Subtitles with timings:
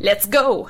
[0.00, 0.68] Let's go!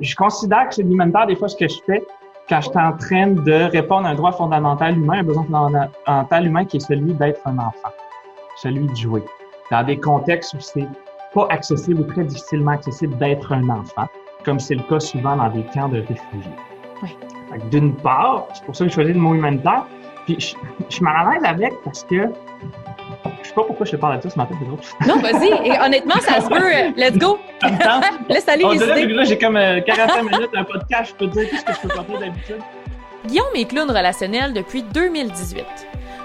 [0.00, 2.02] Je considère que c'est l'humanitaire des fois ce que je fais
[2.48, 6.46] quand je suis en train de répondre à un droit fondamental humain, un besoin fondamental
[6.46, 7.90] humain qui est celui d'être un enfant,
[8.56, 9.22] celui de jouer.
[9.70, 10.88] Dans des contextes où c'est
[11.32, 14.08] pas accessible ou très difficilement accessible d'être un enfant,
[14.44, 16.56] comme c'est le cas souvent dans des camps de réfugiés.
[17.04, 17.16] Oui.
[17.70, 19.86] D'une part, c'est pour ça que j'ai choisi le mot humanitaire,
[20.24, 20.54] puis je,
[20.88, 22.28] je suis mal à l'aise avec parce que
[23.42, 24.54] je sais pas pourquoi je te parle de ça ce matin,
[25.06, 25.48] Non, vas-y.
[25.68, 26.98] Et honnêtement, ça se peut.
[27.00, 27.38] Let's go.
[28.28, 29.06] Laisse aller les idées.
[29.06, 31.72] Là, j'ai comme 45 euh, minutes, un podcast, je peux te dire tout ce que
[31.74, 32.60] je peux pas d'habitude.
[33.26, 35.64] Guillaume est clown relationnel depuis 2018.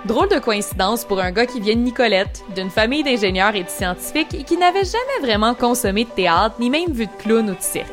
[0.06, 3.69] Drôle de coïncidence pour un gars qui vient de Nicolette, d'une famille d'ingénieurs et de
[3.69, 7.56] scientifiques et qui n'avait jamais vraiment consommé de théâtre ni même vu de clown ou
[7.56, 7.88] de cirque.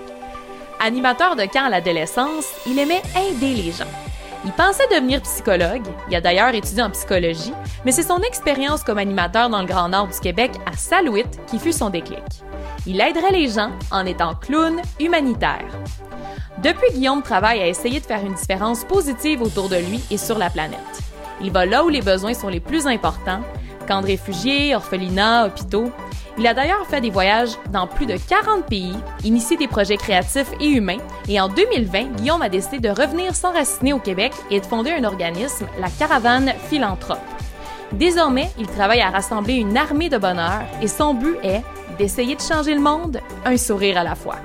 [0.80, 3.91] Animateur de camp à l'adolescence, il aimait aider les gens.
[4.44, 7.52] Il pensait devenir psychologue, il a d'ailleurs étudié en psychologie,
[7.84, 11.58] mais c'est son expérience comme animateur dans le Grand Nord du Québec à Salouit qui
[11.58, 12.22] fut son déclic.
[12.86, 15.66] Il aiderait les gens en étant clown humanitaire.
[16.62, 20.38] Depuis, Guillaume travaille à essayer de faire une différence positive autour de lui et sur
[20.38, 20.78] la planète.
[21.40, 23.40] Il va là où les besoins sont les plus importants,
[23.86, 25.92] camps de réfugiés, orphelinats, hôpitaux,
[26.38, 30.50] il a d'ailleurs fait des voyages dans plus de 40 pays, initié des projets créatifs
[30.60, 30.98] et humains,
[31.28, 35.04] et en 2020, Guillaume a décidé de revenir s'enraciner au Québec et de fonder un
[35.04, 37.18] organisme, la Caravane Philanthrope.
[37.92, 41.62] Désormais, il travaille à rassembler une armée de bonheur et son but est
[41.98, 44.36] d'essayer de changer le monde, un sourire à la fois.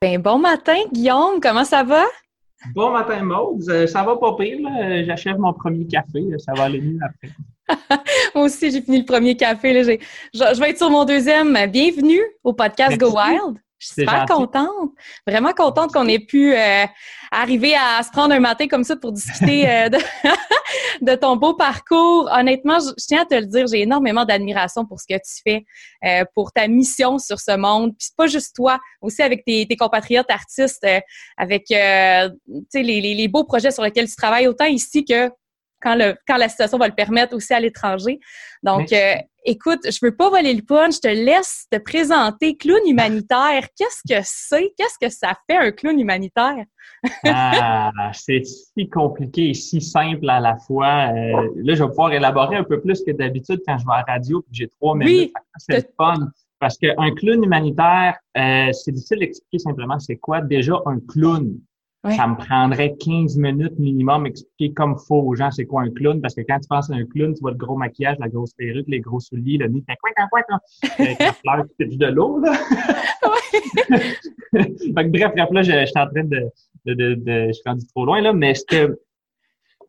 [0.00, 2.02] Ben, bon matin, Guillaume, comment ça va?
[2.74, 3.68] Bon matin, Maud.
[3.68, 4.58] Euh, ça va pas pire.
[5.04, 6.24] J'achève mon premier café.
[6.38, 7.30] Ça va aller mieux après.
[8.34, 9.82] Moi aussi, j'ai fini le premier café.
[9.82, 9.98] Je,
[10.32, 11.52] je, vais être sur mon deuxième.
[11.66, 13.58] Bienvenue au podcast Go Wild.
[13.78, 14.92] Je suis super contente,
[15.26, 16.84] vraiment contente qu'on ait pu euh,
[17.32, 19.88] arriver à se prendre un matin comme ça pour discuter euh,
[21.00, 22.28] de, ton beau parcours.
[22.30, 25.64] Honnêtement, je, tiens à te le dire, j'ai énormément d'admiration pour ce que tu fais,
[26.04, 27.92] euh, pour ta mission sur ce monde.
[27.98, 30.86] Puis c'est pas juste toi, aussi avec tes, compatriotes artistes,
[31.38, 32.28] avec les,
[32.74, 35.30] les, les beaux projets sur lesquels tu travailles, autant ici que
[35.82, 38.20] quand, le, quand la situation va le permettre aussi à l'étranger.
[38.62, 42.80] Donc, euh, écoute, je veux pas voler le punch, je te laisse te présenter clown
[42.86, 43.66] humanitaire.
[43.76, 44.72] Qu'est-ce que c'est?
[44.78, 46.64] Qu'est-ce que ça fait un clown humanitaire?
[47.26, 51.12] ah, c'est si compliqué et si simple à la fois.
[51.12, 54.04] Euh, là, je vais pouvoir élaborer un peu plus que d'habitude quand je vais à
[54.06, 55.32] la radio et j'ai trois minutes.
[55.34, 56.14] Oui, c'est fun.
[56.60, 61.58] Parce qu'un clown humanitaire, euh, c'est difficile d'expliquer simplement c'est quoi déjà un clown.
[62.04, 66.20] Ça me prendrait 15 minutes minimum expliquer comme faut aux gens c'est quoi un clown,
[66.20, 68.52] parce que quand tu penses à un clown, tu vois le gros maquillage, la grosse
[68.54, 70.58] perruque, les gros souliers, le nez, quoi, quoi, quoi,
[70.98, 72.54] la fleur qui de l'eau, là.
[74.52, 76.50] fait bref, bref, là, je, je, suis en train de,
[76.86, 78.88] de, de, de je suis rendu trop loin, là, mais c'est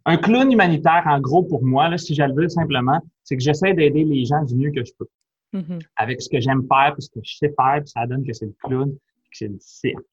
[0.05, 3.73] un clown humanitaire, en gros, pour moi, là, si j'allais le simplement, c'est que j'essaie
[3.73, 5.07] d'aider les gens du mieux que je peux.
[5.55, 5.81] Mm-hmm.
[5.95, 8.33] Avec ce que j'aime faire, puis ce que je sais faire, puis ça donne que
[8.33, 10.12] c'est le clown, puis que c'est le cirque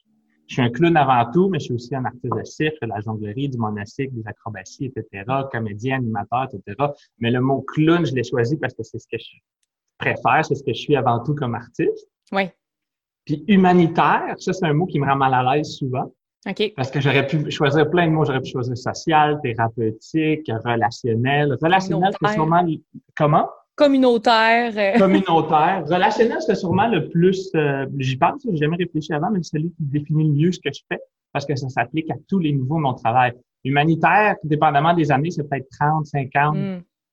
[0.51, 2.89] je suis un clown avant tout, mais je suis aussi un artiste de cirque, de
[2.89, 6.77] la jonglerie, du monastique, des acrobaties, etc., comédien, animateur, etc.
[7.21, 9.37] Mais le mot clown, je l'ai choisi parce que c'est ce que je
[9.97, 12.09] préfère, c'est ce que je suis avant tout comme artiste.
[12.33, 12.51] Oui.
[13.25, 16.13] Puis humanitaire, ça, c'est un mot qui me rend mal à l'aise souvent.
[16.49, 16.73] OK.
[16.75, 18.25] Parce que j'aurais pu choisir plein de mots.
[18.25, 21.57] J'aurais pu choisir social, thérapeutique, relationnel.
[21.63, 22.67] Relationnel, c'est sûrement...
[23.17, 23.49] Comment?
[23.81, 24.73] Communautaire.
[24.77, 24.99] Euh.
[24.99, 25.85] Communautaire.
[25.89, 29.71] Relationnel, c'est sûrement le plus, euh, j'y pense, j'ai jamais réfléchi avant, mais c'est celui
[29.71, 31.01] qui définit le mieux ce que je fais
[31.33, 33.33] parce que ça s'applique à tous les niveaux de mon travail.
[33.65, 36.57] Humanitaire, dépendamment des années, c'est peut-être 30, 50,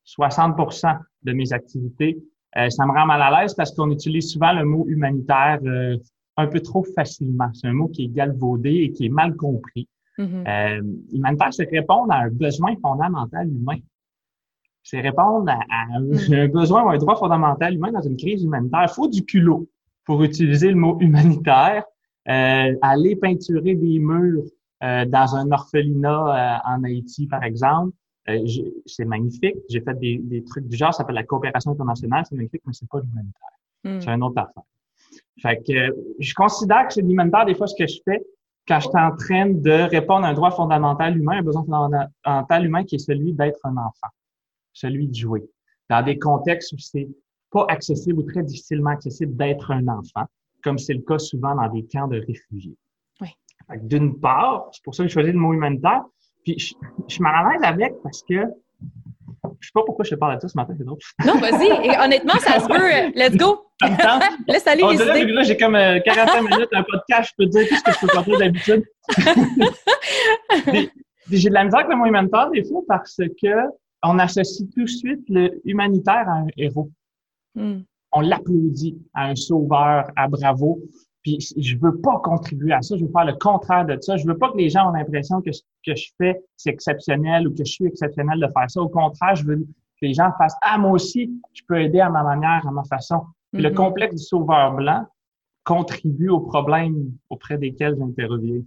[0.04, 0.56] 60
[1.24, 2.18] de mes activités.
[2.58, 5.60] Euh, ça me rend mal à l'aise parce qu'on utilise souvent le mot humanitaire
[6.38, 7.50] un peu trop facilement.
[7.54, 9.88] C'est un mot qui est galvaudé et qui est mal compris.
[10.18, 11.14] Mm-hmm.
[11.14, 13.78] humanitaire, c'est répondre à un besoin fondamental humain
[14.90, 16.34] c'est répondre à, mm.
[16.34, 18.84] un besoin ou un droit fondamental humain dans une crise humanitaire.
[18.84, 19.68] Il faut du culot
[20.06, 21.84] pour utiliser le mot humanitaire.
[22.30, 24.44] Euh, aller peinturer des murs
[24.84, 27.92] euh, dans un orphelinat euh, en Haïti, par exemple,
[28.86, 29.56] c'est magnifique.
[29.70, 32.74] J'ai fait des, des, trucs du genre, ça s'appelle la coopération internationale, c'est magnifique, mais
[32.74, 33.50] c'est pas l'humanitaire.
[33.86, 34.02] Mm.
[34.02, 34.64] C'est un autre affaire.
[35.42, 38.22] Fait que je considère que c'est l'humanitaire des fois ce que je fais
[38.68, 42.66] quand je suis en train de répondre à un droit fondamental humain, un besoin fondamental
[42.66, 44.10] humain qui est celui d'être un enfant
[44.78, 45.44] celui de jouer.
[45.90, 47.08] Dans des contextes où c'est
[47.52, 50.26] pas accessible ou très difficilement accessible d'être un enfant,
[50.64, 52.76] comme c'est le cas souvent dans des camps de réfugiés.
[53.22, 53.30] Oui.
[53.84, 56.04] D'une part, c'est pour ça que j'ai choisi le mot humanitaire,
[56.44, 56.74] puis je,
[57.08, 58.44] je suis mal à l'aise avec parce que
[59.60, 60.98] je sais pas pourquoi je te parle de ça ce matin, c'est drôle.
[61.26, 61.68] Non, vas-y.
[61.86, 63.12] Et honnêtement, ça se peut.
[63.16, 63.66] Let's go.
[64.48, 65.26] Laisse aller les idées.
[65.32, 67.92] Là, j'ai comme 45 euh, minutes, un podcast, je peux te dire tout ce que
[67.92, 68.84] je peux pas dire d'habitude.
[71.32, 73.54] j'ai de la misère avec le mot humanitaire des fois parce que
[74.04, 76.92] on associe tout de suite le humanitaire à un héros.
[77.56, 77.82] Hmm.
[78.12, 80.80] On l'applaudit à un sauveur, à bravo.
[81.24, 84.16] Puis je veux pas contribuer à ça, je veux faire le contraire de ça.
[84.16, 87.48] Je veux pas que les gens ont l'impression que ce que je fais, c'est exceptionnel
[87.48, 88.82] ou que je suis exceptionnel de faire ça.
[88.82, 92.10] Au contraire, je veux que les gens fassent Ah, moi aussi, je peux aider à
[92.10, 93.22] ma manière, à ma façon.
[93.52, 93.74] Le mm-hmm.
[93.74, 95.06] complexe du sauveur blanc
[95.64, 98.62] contribue aux problèmes auprès desquels j'interviens.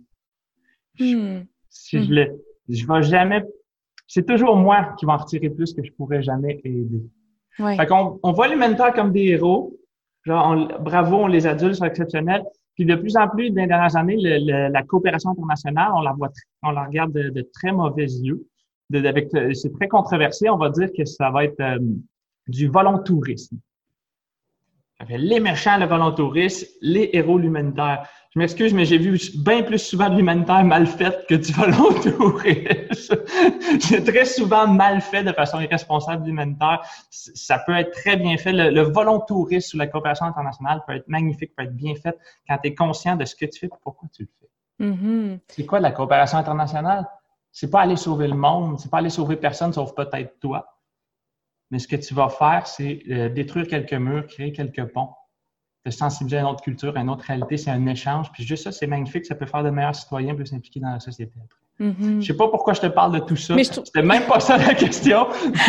[0.98, 1.46] Mm.
[1.70, 3.44] Si je le, je vais jamais,
[4.12, 7.02] c'est toujours moi qui vais en retirer plus que je pourrais jamais aider.
[7.60, 7.76] Ouais.
[7.76, 9.78] Fait qu'on on voit les mentors comme des héros,
[10.24, 12.42] Genre, bravo, on les adultes sont exceptionnels.
[12.74, 16.30] Puis de plus en plus, dans les dernières années, la coopération internationale, on la voit,
[16.62, 18.44] on la regarde de, très mauvais yeux.
[18.90, 20.50] De, avec, c'est très controversé.
[20.50, 21.78] On va dire que ça va être euh,
[22.48, 23.58] du volontourisme.
[25.08, 28.06] Les méchants, le volontourisme, les héros, l'humanitaire.
[28.34, 33.16] Je m'excuse, mais j'ai vu bien plus souvent de l'humanitaire mal fait que du volontourisme.
[33.80, 36.82] C'est très souvent mal fait de façon irresponsable l'humanitaire.
[37.10, 38.52] Ça peut être très bien fait.
[38.52, 42.58] Le, le volontourisme ou la coopération internationale peut être magnifique, peut être bien fait quand
[42.58, 44.50] tu es conscient de ce que tu fais et pourquoi tu le fais.
[44.80, 45.38] Mm-hmm.
[45.48, 47.06] C'est quoi la coopération internationale?
[47.52, 50.66] C'est pas aller sauver le monde, c'est pas aller sauver personne sauf peut-être toi.
[51.70, 55.10] Mais ce que tu vas faire, c'est euh, détruire quelques murs, créer quelques ponts
[55.86, 57.56] de sensibiliser à une autre culture, à une autre réalité.
[57.56, 58.30] C'est un échange.
[58.32, 59.24] Puis juste ça, c'est magnifique.
[59.24, 61.60] Ça peut faire de meilleurs citoyens plus impliqués dans la société après.
[61.80, 62.20] Mm-hmm.
[62.20, 63.54] Je sais pas pourquoi je te parle de tout ça.
[63.54, 65.28] Mais C'était même pas ça la question.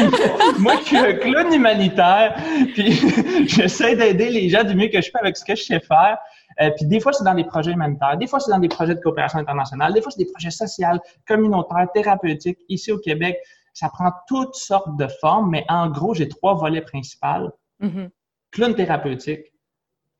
[0.59, 2.35] Moi, je suis un clown humanitaire,
[2.73, 2.91] puis
[3.47, 6.17] j'essaie d'aider les gens du mieux que je peux avec ce que je sais faire.
[6.59, 8.95] Euh, puis des fois, c'est dans des projets humanitaires, des fois, c'est dans des projets
[8.95, 12.59] de coopération internationale, des fois, c'est des projets sociaux, communautaires, thérapeutiques.
[12.67, 13.37] Ici au Québec,
[13.73, 17.51] ça prend toutes sortes de formes, mais en gros, j'ai trois volets principaux.
[17.81, 18.09] Mm-hmm.
[18.51, 19.45] Clown thérapeutique,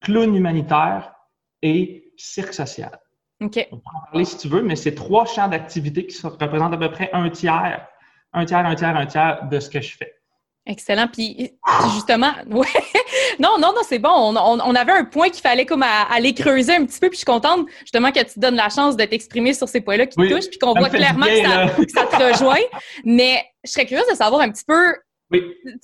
[0.02, 1.14] clown humanitaire
[1.62, 2.98] et cirque social.
[3.42, 6.78] On peut en parler si tu veux, mais c'est trois champs d'activité qui représentent à
[6.78, 7.88] peu près un tiers,
[8.34, 10.16] un tiers, un tiers, un tiers de ce que je fais.
[10.66, 11.08] Excellent.
[11.08, 11.52] Puis
[11.94, 12.68] justement, ouais.
[13.40, 14.10] Non, non, non, c'est bon.
[14.10, 17.10] On, avait un point qu'il fallait comme aller creuser un petit peu.
[17.10, 19.82] Puis je suis contente justement que tu te donnes la chance de t'exprimer sur ces
[19.82, 22.64] points-là qui te touchent, puis qu'on voit clairement que, ça, que, ça, te rejoint.
[23.04, 24.94] Mais je serais curieuse de savoir un petit peu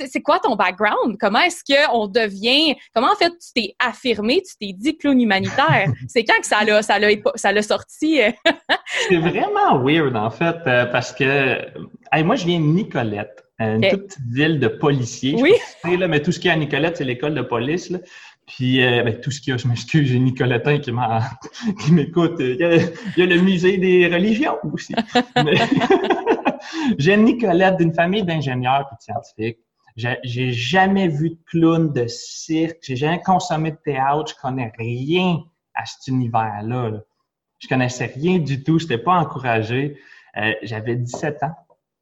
[0.06, 1.18] c'est quoi ton background?
[1.20, 2.76] Comment est-ce qu'on devient.
[2.94, 5.88] Comment en fait tu t'es affirmé, tu t'es dit clown humanitaire?
[6.08, 8.20] c'est quand que ça l'a, ça l'a, ça l'a sorti?
[9.10, 11.58] c'est vraiment weird en fait, euh, parce que
[12.24, 15.36] moi je viens de Nicolette, une toute petite ville de policiers.
[15.42, 15.54] Oui.
[15.98, 17.90] là, mais tout ce qu'il y a à Nicolette, c'est l'école de police.
[17.90, 18.00] Là.
[18.46, 21.22] Puis euh, ben, tout ce qu'il y a, je m'excuse, j'ai Nicoletin qui m'a
[21.82, 22.36] qui m'écoute.
[22.40, 24.96] Il y, a, le musée des religions aussi.
[26.98, 29.60] j'ai Nicolette d'une famille d'ingénieurs et de scientifiques.
[30.24, 35.44] J'ai jamais vu de clown, de cirque, j'ai jamais consommé de théâtre, je connais rien
[35.74, 36.90] à cet univers-là.
[36.92, 37.00] Là.
[37.58, 40.00] Je connaissais rien du tout, je n'étais pas encouragé.
[40.38, 41.56] Euh, J'avais 17 ans.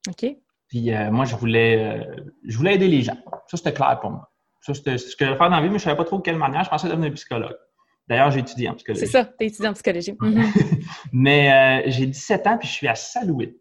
[0.09, 0.35] OK.
[0.75, 2.03] Puis euh, moi, je voulais, euh,
[2.45, 3.17] je voulais aider les gens.
[3.47, 4.29] Ça, c'était clair pour moi.
[4.59, 6.03] Ça, c'était ce que je voulais faire dans la vie, mais je ne savais pas
[6.03, 6.65] trop de quelle manière.
[6.65, 7.55] Je pensais devenir psychologue.
[8.09, 9.05] D'ailleurs, j'ai étudié en psychologie.
[9.05, 10.17] C'est ça, tu es étudiant en psychologie.
[11.13, 13.55] mais j'ai 17 ans, puis je suis à Salouit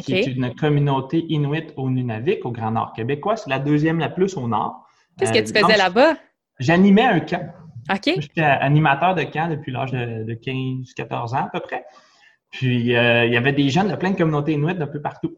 [0.00, 3.36] qui est une communauté inuit au Nunavik, au Grand Nord québécois.
[3.36, 4.84] C'est la deuxième la plus au nord.
[5.18, 6.14] Qu'est-ce que tu faisais euh, là-bas?
[6.58, 7.52] J'animais un camp.
[7.90, 8.14] OK.
[8.18, 11.84] J'étais animateur de camp depuis l'âge de, 15-14 ans à peu près.
[12.50, 15.36] Puis, euh, il y avait des jeunes de plein de communautés inuites d'un peu partout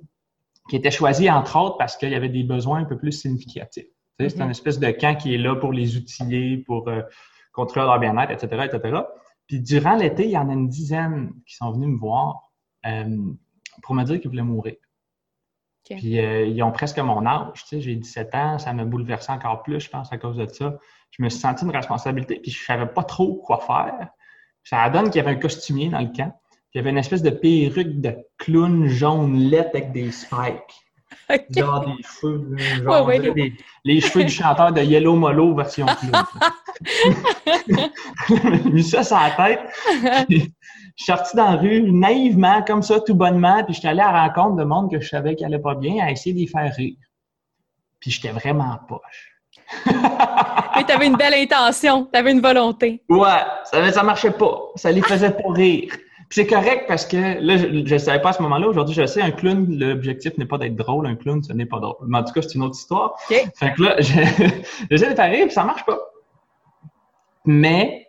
[0.69, 3.87] qui étaient choisis, entre autres, parce qu'il y avait des besoins un peu plus significatifs.
[4.19, 7.03] C'est une espèce de camp qui est là pour les outiller, pour euh,
[7.53, 9.01] contrôler leur bien-être, etc., etc.
[9.47, 12.53] Puis, durant l'été, il y en a une dizaine qui sont venus me voir
[13.83, 14.75] pour me dire qu'ils voulaient mourir.
[15.85, 19.33] Puis euh, ils ont presque mon âge, tu sais, j'ai 17 ans, ça m'a bouleversé
[19.33, 20.79] encore plus, je pense, à cause de ça.
[21.11, 24.09] Je me suis senti une responsabilité, puis je savais pas trop quoi faire.
[24.63, 26.35] Ça donne qu'il y avait un costumier dans le camp,
[26.81, 30.85] avait une espèce de perruque de clown jaune lait avec des spikes.
[31.57, 33.11] Genre des cheveux, genre
[33.85, 34.01] les...
[34.01, 36.25] cheveux du chanteur de Yellow Molo version clown.
[38.29, 39.61] J'ai mis ça sur la tête.
[40.29, 40.53] Je suis
[41.07, 44.29] sorti dans la rue naïvement, comme ça, tout bonnement, puis je suis allé à la
[44.29, 46.73] rencontre de monde que je savais qui allait pas bien, à essayer de les faire
[46.75, 46.97] rire.
[48.01, 49.35] Puis j'étais vraiment poche.
[49.87, 53.03] Mais tu avais une belle intention, tu avais une volonté.
[53.09, 54.59] Ouais, ça, ça marchait pas.
[54.77, 55.93] Ça les faisait pas rire.
[56.31, 58.69] C'est correct parce que là, je ne savais pas à ce moment-là.
[58.69, 61.07] Aujourd'hui, je sais, un clown, l'objectif n'est pas d'être drôle.
[61.07, 62.07] Un clown, ce n'est pas drôle.
[62.07, 63.17] Mais en tout cas, c'est une autre histoire.
[63.29, 63.97] Fait que là,
[64.91, 65.99] j'essaie de rire, puis ça marche pas.
[67.45, 68.07] Mais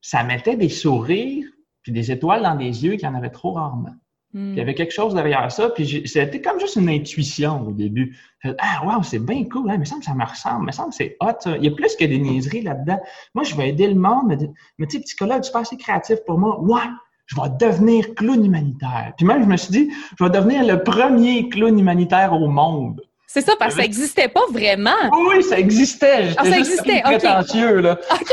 [0.00, 1.46] ça mettait des sourires
[1.82, 3.94] puis des étoiles dans les yeux qu'il y en avait trop rarement.
[4.34, 8.16] il y avait quelque chose derrière ça, puis c'était comme juste une intuition au début.
[8.58, 9.74] Ah, wow, c'est bien cool, hein?
[9.74, 11.32] il me semble que ça me ressemble, il me semble que c'est hot.
[11.40, 11.56] Ça.
[11.56, 13.00] Il y a plus que des niaiseries là-dedans.
[13.34, 14.38] Moi, je vais aider le monde, mais,
[14.78, 16.60] mais tu sais, psychologue, c'est pas assez créatif pour moi.
[16.60, 16.80] Ouais,
[17.26, 19.12] je vais devenir clown humanitaire.
[19.16, 23.00] Puis même, je me suis dit, je vais devenir le premier clown humanitaire au monde.
[23.26, 24.90] C'est ça, parce que ça n'existait pas vraiment.
[25.30, 26.34] Oui, ça existait.
[26.36, 27.18] Ah, ça existait, OK.
[27.18, 27.98] prétentieux, là.
[28.12, 28.28] OK.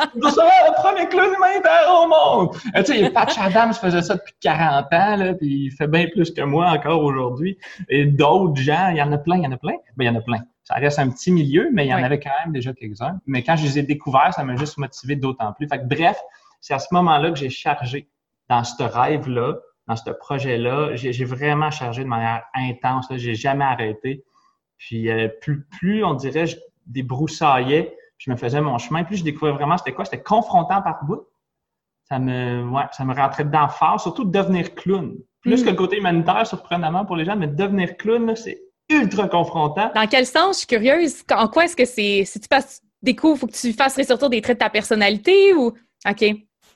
[0.14, 2.56] le premier clown humanitaire au monde.
[2.76, 6.06] Euh, tu sais, Patch Adams faisait ça depuis 40 ans, là, puis il fait bien
[6.06, 7.58] plus que moi encore aujourd'hui.
[7.88, 9.74] Et d'autres gens, il y en a plein, il y en a plein.
[9.96, 10.38] Ben, il y en a plein.
[10.62, 13.18] Ça reste un petit milieu, mais il y en avait quand même déjà quelques-uns.
[13.26, 15.66] Mais quand je les ai découverts, ça m'a juste motivé d'autant plus.
[15.66, 16.16] Fait que bref,
[16.64, 18.08] c'est à ce moment-là que j'ai chargé
[18.48, 19.56] dans ce rêve-là
[19.86, 20.94] dans ce projet-là.
[20.94, 23.06] J'ai vraiment chargé de manière intense.
[23.10, 24.24] J'ai jamais arrêté.
[24.78, 26.56] Puis euh, plus, plus, on dirait, je
[26.86, 30.06] débroussaillais, je me faisais mon chemin, plus je découvrais vraiment c'était quoi.
[30.06, 31.28] C'était confrontant par bout.
[32.08, 35.16] Ça me, ouais, ça me rentrait dedans fort, surtout de devenir clown.
[35.42, 35.64] Plus mm.
[35.66, 39.92] que le côté humanitaire, surprenamment pour les gens, mais devenir clown, c'est ultra confrontant.
[39.94, 40.56] Dans quel sens?
[40.56, 41.24] Je suis curieuse.
[41.30, 44.40] En quoi est-ce que c'est, si tu passes, découvres, faut que tu fasses ressortir des
[44.40, 45.74] traits de ta personnalité ou,
[46.08, 46.24] OK.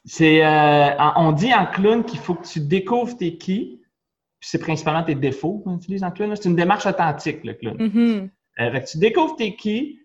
[0.09, 3.83] C'est, euh, on dit en clown qu'il faut que tu découvres tes qui,
[4.41, 6.35] puis c'est principalement tes défauts qu'on utilise en clown.
[6.35, 7.77] C'est une démarche authentique, le clown.
[7.77, 8.31] Mm-hmm.
[8.61, 10.01] Euh, tu découvres tes qui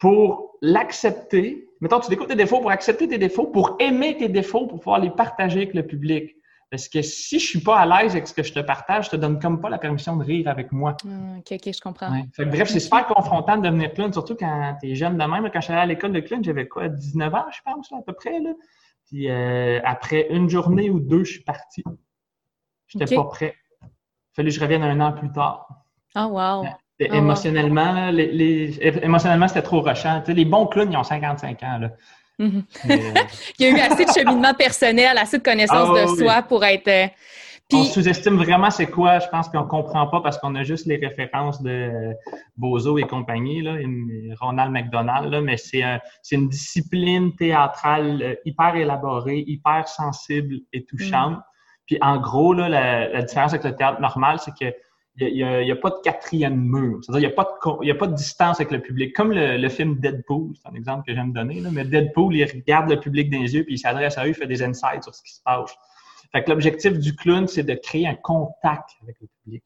[0.00, 1.68] pour l'accepter.
[1.80, 4.98] Mettons, tu découvres tes défauts pour accepter tes défauts, pour aimer tes défauts, pour pouvoir
[4.98, 6.34] les partager avec le public.
[6.70, 9.10] Parce que si je suis pas à l'aise avec ce que je te partage, je
[9.10, 10.96] te donne comme pas la permission de rire avec moi.
[11.04, 12.10] Ah, OK, OK, je comprends.
[12.36, 15.48] bref, c'est super confrontant de devenir clown, surtout quand tu es jeune de même.
[15.52, 18.02] Quand je suis allé à l'école de clown, j'avais quoi, 19 ans, je pense, à
[18.04, 18.40] peu près.
[18.40, 18.50] Là.
[19.06, 21.82] Puis euh, après une journée ou deux, je suis parti.
[22.86, 23.54] Je n'étais pas prêt.
[23.82, 25.68] Il fallait que je revienne un an plus tard.
[26.14, 26.66] Ah, wow.
[26.98, 30.22] émotionnellement, les, émotionnellement, c'était trop rushant.
[30.26, 31.78] les bons clowns, ils ont 55 ans.
[31.78, 31.90] Là.
[32.38, 32.64] Mhm.
[32.90, 32.96] Euh,
[33.58, 36.64] il y a eu assez de cheminement personnel, assez de connaissance ah de soi pour
[36.64, 37.10] être.
[37.72, 39.18] On sous-estime vraiment c'est quoi.
[39.18, 42.12] Je pense qu'on comprend pas parce qu'on a juste les références de
[42.56, 43.76] Bozo et compagnie, là,
[44.38, 45.82] Ronald McDonald, là, mais c'est
[46.32, 51.38] une discipline théâtrale euh, hyper élaborée, hyper sensible et touchante.
[51.38, 51.42] Mm.
[51.86, 54.74] Puis en gros, là, la, différence avec le théâtre normal, c'est que
[55.16, 56.98] il n'y a, a, pas de quatrième mur.
[57.00, 59.14] C'est-à-dire, il n'y a, pas de, a pas de distance avec le public.
[59.14, 61.60] Comme le, film Deadpool, c'est un exemple que j'aime donner.
[61.60, 64.30] Là, mais Deadpool, il regarde le public dans les yeux, puis il s'adresse à eux,
[64.30, 65.72] il fait des insights sur ce qui se passe.
[66.34, 69.62] Fait que l'objectif du clown, c'est de créer un contact avec le public.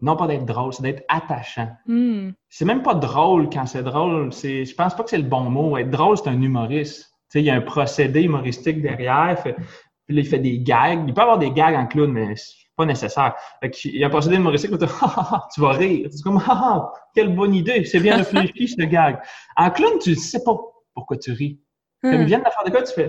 [0.00, 1.70] Non pas d'être drôle, c'est d'être attachant.
[1.86, 2.30] Hmm.
[2.48, 4.32] C'est même pas drôle quand c'est drôle.
[4.32, 5.76] C'est, je pense pas que c'est le bon mot.
[5.76, 7.02] Être drôle, c'est un humoriste.
[7.02, 9.42] Tu sais, il y a un procédé humoristique derrière.
[9.42, 11.02] puis là, il fait des gags.
[11.08, 13.34] Il peut avoir des gags en clown, mais c'est pas nécessaire.
[13.60, 14.86] Fait il y a un procédé humoristique où tu
[15.60, 16.08] vas rire.
[16.10, 17.84] Tu comme, ah, quelle bonne idée.
[17.86, 19.20] C'est bien réfléchi, ce gag.
[19.56, 20.56] En clown, tu sais pas
[20.94, 21.60] pourquoi tu ris.
[22.02, 23.08] Comme ils viennent de faire de quoi, tu fais,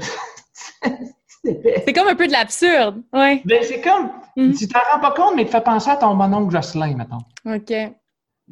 [1.86, 3.42] c'est comme un peu de l'absurde, ouais.
[3.46, 4.54] Ben, c'est comme, mm.
[4.54, 7.18] tu t'en rends pas compte, mais il te fait penser à ton bonhomme Jocelyn, mettons.
[7.46, 7.74] OK.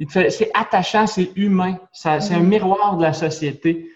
[0.10, 1.78] C'est attachant, c'est humain.
[1.92, 2.48] C'est un mm.
[2.48, 3.90] miroir de la société.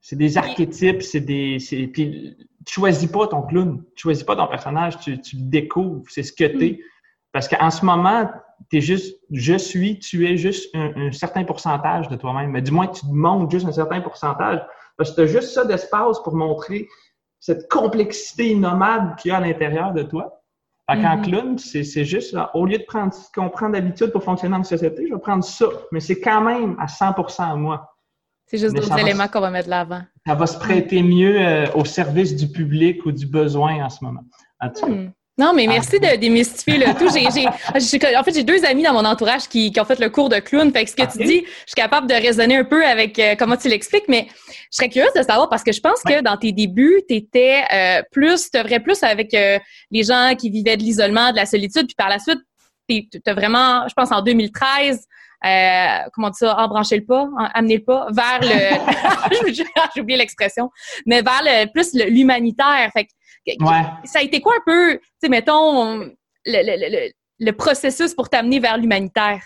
[0.00, 1.58] C'est des archétypes, c'est des.
[1.92, 6.02] Puis, tu choisis pas ton clown, tu choisis pas ton personnage, tu, tu le découvres,
[6.08, 6.72] c'est ce que tu es.
[6.72, 6.78] Mm.
[7.32, 8.28] Parce qu'en ce moment,
[8.70, 12.50] tu es juste, je suis, tu es juste un, certain pourcentage de toi-même.
[12.50, 14.60] Mais du moins, tu te montres juste un certain pourcentage.
[14.96, 16.88] Parce que tu as juste ça d'espace pour montrer
[17.40, 20.42] cette complexité nomade qu'il y a à l'intérieur de toi.
[20.90, 21.22] Fait qu'en mm-hmm.
[21.22, 24.64] clown, c'est juste, au lieu de prendre ce qu'on prend d'habitude pour fonctionner dans la
[24.64, 25.66] société, je vais prendre ça.
[25.92, 27.94] Mais c'est quand même à 100% à moi.
[28.46, 30.00] C'est juste d'autres éléments qu'on va mettre de l'avant.
[30.26, 34.02] Ça va se prêter mieux euh, au service du public ou du besoin en ce
[34.02, 34.22] moment.
[34.60, 34.92] En tout cas.
[34.92, 35.12] Hmm.
[35.38, 37.08] Non, mais merci de démystifier le tout.
[37.14, 37.46] J'ai,
[38.16, 40.40] en fait, j'ai deux amis dans mon entourage qui, qui, ont fait le cours de
[40.40, 40.72] clown.
[40.72, 43.36] Fait que ce que tu dis, je suis capable de raisonner un peu avec euh,
[43.38, 44.26] comment tu l'expliques, mais
[44.70, 47.62] je serais curieuse de savoir parce que je pense que dans tes débuts, tu étais
[47.72, 49.60] euh, plus, tu œuvrais plus avec euh,
[49.92, 52.40] les gens qui vivaient de l'isolement, de la solitude, puis par la suite,
[52.88, 55.06] tu as vraiment, je pense en 2013,
[55.44, 59.52] euh, comment dire ça, embranchez le pas, amener le pas vers le,
[59.94, 60.70] j'ai oublié l'expression,
[61.06, 62.90] mais vers le, plus l'humanitaire.
[62.92, 63.10] Fait que
[64.04, 66.10] ça a été quoi un peu, tu sais, mettons, le,
[66.46, 69.42] le, le, processus pour t'amener vers l'humanitaire?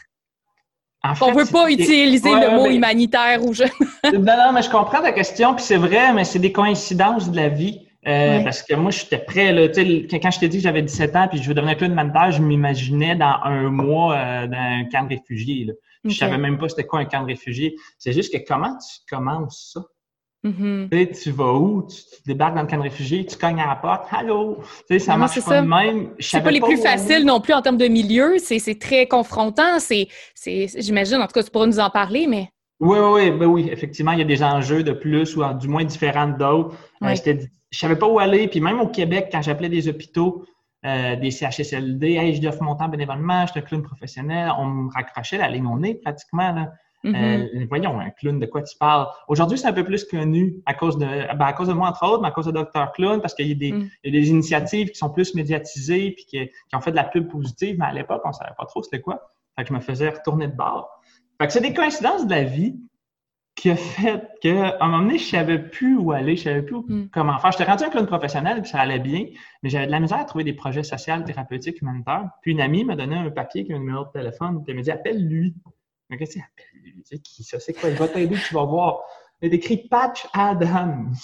[1.21, 3.65] On ne veut pas utiliser le mot humanitaire ou je...
[4.13, 7.37] non, non, mais je comprends ta question, puis c'est vrai, mais c'est des coïncidences de
[7.37, 7.89] la vie.
[8.09, 9.53] Euh, parce que moi, j'étais prêt.
[9.53, 12.33] Là, quand je t'ai dit que j'avais 17 ans puis je veux devenir clown humanitaire,
[12.33, 15.67] je m'imaginais dans un mois euh, dans un camp de réfugiés.
[15.67, 15.75] Là.
[16.05, 17.77] Je savais même pas c'était quoi un camp de réfugiés.
[17.99, 19.83] C'est juste que comment tu commences ça?
[20.45, 21.23] Mm-hmm.
[21.23, 21.87] Tu, vas où?
[21.87, 21.97] Tu,
[22.27, 24.07] débarques dans le camp de réfugiés, tu cognes à la porte.
[24.11, 24.59] Allô?
[24.89, 26.11] Tu sais, ça marche pas de même.
[26.19, 28.39] C'est pas les plus faciles non plus en termes de milieu.
[28.39, 29.79] C'est très confrontant.
[29.79, 30.09] C'est,
[30.45, 32.49] J'imagine, en tout cas, tu pourras nous en parler, mais.
[32.81, 35.69] Oui, oui, oui, ben oui, effectivement, il y a des enjeux de plus ou du
[35.69, 36.75] moins différents d'autres.
[37.05, 37.15] Euh,
[37.71, 38.49] je savais pas où aller.
[38.49, 40.45] Puis même au Québec, quand j'appelais des hôpitaux,
[40.85, 44.67] euh, des CHSLD, hey, je offre mon temps bénévolement, je suis un clown professionnel, on
[44.67, 46.53] me raccrochait la ligne au nez pratiquement.
[46.53, 46.73] Là.
[47.05, 47.63] Mm-hmm.
[47.63, 49.09] Euh, voyons, un clown, de quoi tu parles?
[49.29, 52.05] Aujourd'hui, c'est un peu plus connu à cause de ben, à cause de moi, entre
[52.05, 52.93] autres, mais à cause de Dr.
[52.93, 53.91] Clown, parce qu'il y, a des, mm.
[54.05, 57.05] y a des initiatives qui sont plus médiatisées puis qui, qui, ont fait de la
[57.05, 59.33] pub positive, mais à l'époque, on savait pas trop c'était quoi.
[59.57, 60.91] Fait que je me faisais retourner de bord.
[61.41, 62.77] Fait que c'est des coïncidences de la vie
[63.55, 66.79] qui a fait qu'à un moment donné, je savais plus où aller, je savais plus
[66.79, 67.11] mm.
[67.13, 67.53] comment faire.
[67.53, 69.27] J'étais rendu un clown professionnel, puis ça allait bien,
[69.63, 72.31] mais j'avais de la misère à trouver des projets sociaux, thérapeutiques, humanitaires.
[72.41, 74.77] Puis une amie m'a donné un papier qui a un numéro de téléphone, puis elle
[74.77, 75.55] m'a dit appelle lui.
[76.11, 77.21] Qu'est-ce appelle lui?
[77.21, 77.59] qui ça?
[77.59, 77.89] C'est quoi?
[77.89, 79.01] Il va t'aider, tu vas voir.
[79.41, 81.15] Il a écrit Patch Adams.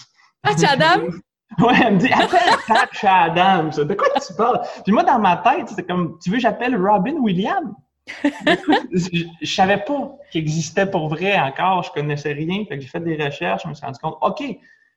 [0.42, 1.12] Patch Adams?
[1.58, 3.70] Ouais, elle me dit, appelle Patch Adams.
[3.70, 4.61] De quoi tu parles?
[4.85, 7.73] Puis moi, dans ma tête, c'est comme, tu veux, j'appelle Robin Williams?
[8.23, 12.88] je, ne savais pas qu'il existait pour vrai encore, je connaissais rien, fait que j'ai
[12.88, 14.42] fait des recherches, je me suis rendu compte, OK,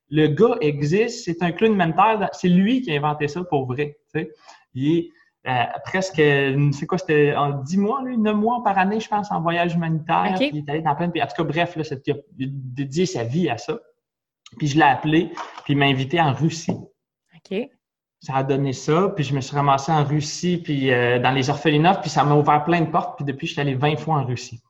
[0.10, 3.98] le gars existe, c'est un clown mental, c'est lui qui a inventé ça pour vrai,
[4.14, 4.32] tu sais.
[4.74, 5.10] Il est
[5.86, 6.22] presque,
[6.72, 9.76] c'est quoi, c'était en 10 mois, lui, 9 mois par année, je pense, en voyage
[9.76, 11.24] humanitaire, il est allé dans plein de pays.
[11.24, 13.80] En tout cas, bref, là, il a dédié sa vie à ça.
[14.58, 15.32] Puis je l'ai appelé,
[15.64, 16.78] puis il m'a invité en Russie.
[17.36, 17.70] OK
[18.22, 19.12] ça a donné ça.
[19.16, 22.36] Puis je me suis ramassé en Russie, puis euh, dans les orphelinats, puis ça m'a
[22.36, 23.16] ouvert plein de portes.
[23.18, 24.62] Puis depuis, je suis allé 20 fois en Russie.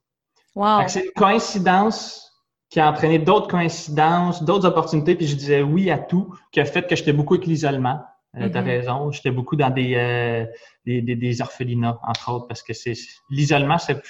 [0.56, 0.88] Wow.
[0.88, 2.28] C'est une coïncidence
[2.70, 5.16] qui a entraîné d'autres coïncidences, d'autres opportunités.
[5.16, 8.00] Puis je disais oui à tout, qui a fait que j'étais beaucoup avec l'isolement.
[8.38, 8.66] Euh, T'as mm-hmm.
[8.66, 9.12] raison.
[9.12, 10.46] J'étais beaucoup dans des, euh,
[10.86, 12.94] des, des, orphelinats, entre autres, parce que c'est
[13.30, 14.02] l'isolement, c'est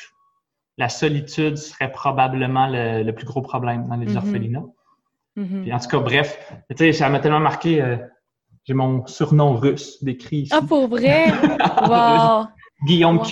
[0.77, 4.17] la solitude serait probablement le, le, plus gros problème dans les mm-hmm.
[4.17, 4.65] orphelinats.
[5.37, 5.61] Mm-hmm.
[5.63, 7.81] Puis en tout cas, bref, tu sais, ça m'a tellement marqué.
[7.81, 7.97] Euh,
[8.65, 10.53] j'ai mon surnom russe décrit ici.
[10.53, 11.31] Ah, pour vrai?
[11.87, 12.45] wow!
[12.85, 13.25] Guillaume wow.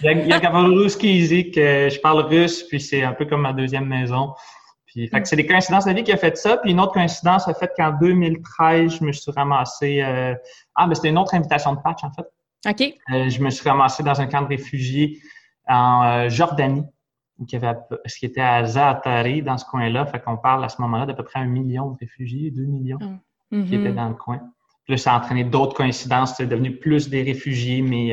[0.00, 3.42] Il y a, il y a que je parle russe, puis c'est un peu comme
[3.42, 4.34] ma deuxième maison.
[4.96, 6.56] Puis, fait que c'est des coïncidences de la vie qui a fait ça.
[6.56, 10.00] Puis une autre coïncidence a fait qu'en 2013, je me suis ramassé...
[10.00, 10.34] Euh...
[10.74, 12.26] Ah, mais c'était une autre invitation de patch, en fait.
[12.66, 12.94] OK.
[13.12, 15.20] Euh, je me suis ramassé dans un camp de réfugiés
[15.68, 16.84] en euh, Jordanie,
[17.46, 17.74] qui avait,
[18.06, 20.06] ce qui était à Zaatari, dans ce coin-là.
[20.06, 22.98] Fait qu'on parle à ce moment-là d'à peu près un million de réfugiés, deux millions.
[22.98, 23.94] Mm qui étaient mm-hmm.
[23.94, 24.40] dans le coin.
[24.86, 26.34] Puis ça a entraîné d'autres coïncidences.
[26.36, 28.12] C'est devenu plus des réfugiés, mais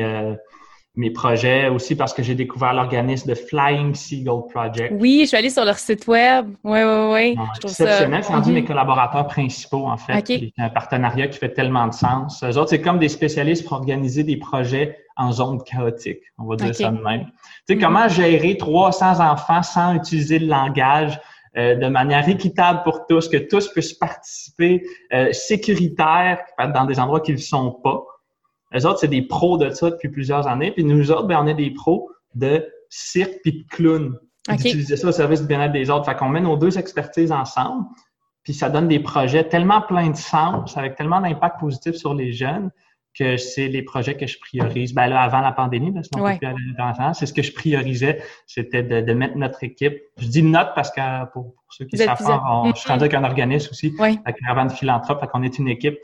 [0.96, 4.94] mes projets aussi parce que j'ai découvert l'organisme de Flying Seagull Project.
[4.98, 6.46] Oui, je suis allée sur leur site web.
[6.62, 7.36] Oui, oui, oui.
[7.64, 8.22] exceptionnel.
[8.22, 8.54] C'est rendu mm-hmm.
[8.54, 10.24] mes collaborateurs principaux, en fait.
[10.26, 12.44] C'est un partenariat qui fait tellement de sens.
[12.44, 16.22] Eux autres, c'est comme des spécialistes pour organiser des projets en zone chaotique.
[16.38, 17.24] On va dire ça de même.
[17.24, 17.30] Tu
[17.66, 17.80] sais, mm-hmm.
[17.80, 21.18] comment gérer 300 enfants sans utiliser le langage?
[21.56, 27.20] Euh, de manière équitable pour tous, que tous puissent participer, euh, sécuritaire, dans des endroits
[27.20, 28.02] qu'ils ne sont pas?
[28.74, 30.72] Les autres, c'est des pros de ça depuis plusieurs années.
[30.72, 34.18] Puis nous autres, ben, on est des pros de cirque puis de clown.
[34.48, 36.04] D'utiliser ça au service du bien-être des autres.
[36.04, 37.86] Fait qu'on met nos deux expertises ensemble,
[38.42, 42.32] puis ça donne des projets tellement pleins de sens, avec tellement d'impact positif sur les
[42.32, 42.70] jeunes,
[43.18, 44.92] que c'est les projets que je priorise.
[44.92, 46.38] Ben là, avant la pandémie, parce qu'on ouais.
[46.38, 49.96] peut plus c'est ce que je priorisais, c'était de, de, mettre notre équipe.
[50.18, 53.24] Je dis notre parce que pour, ceux qui savent pas, je suis rendu avec un
[53.24, 55.96] organisme aussi, avec Caravane Philanthrope, fait qu'on est une équipe.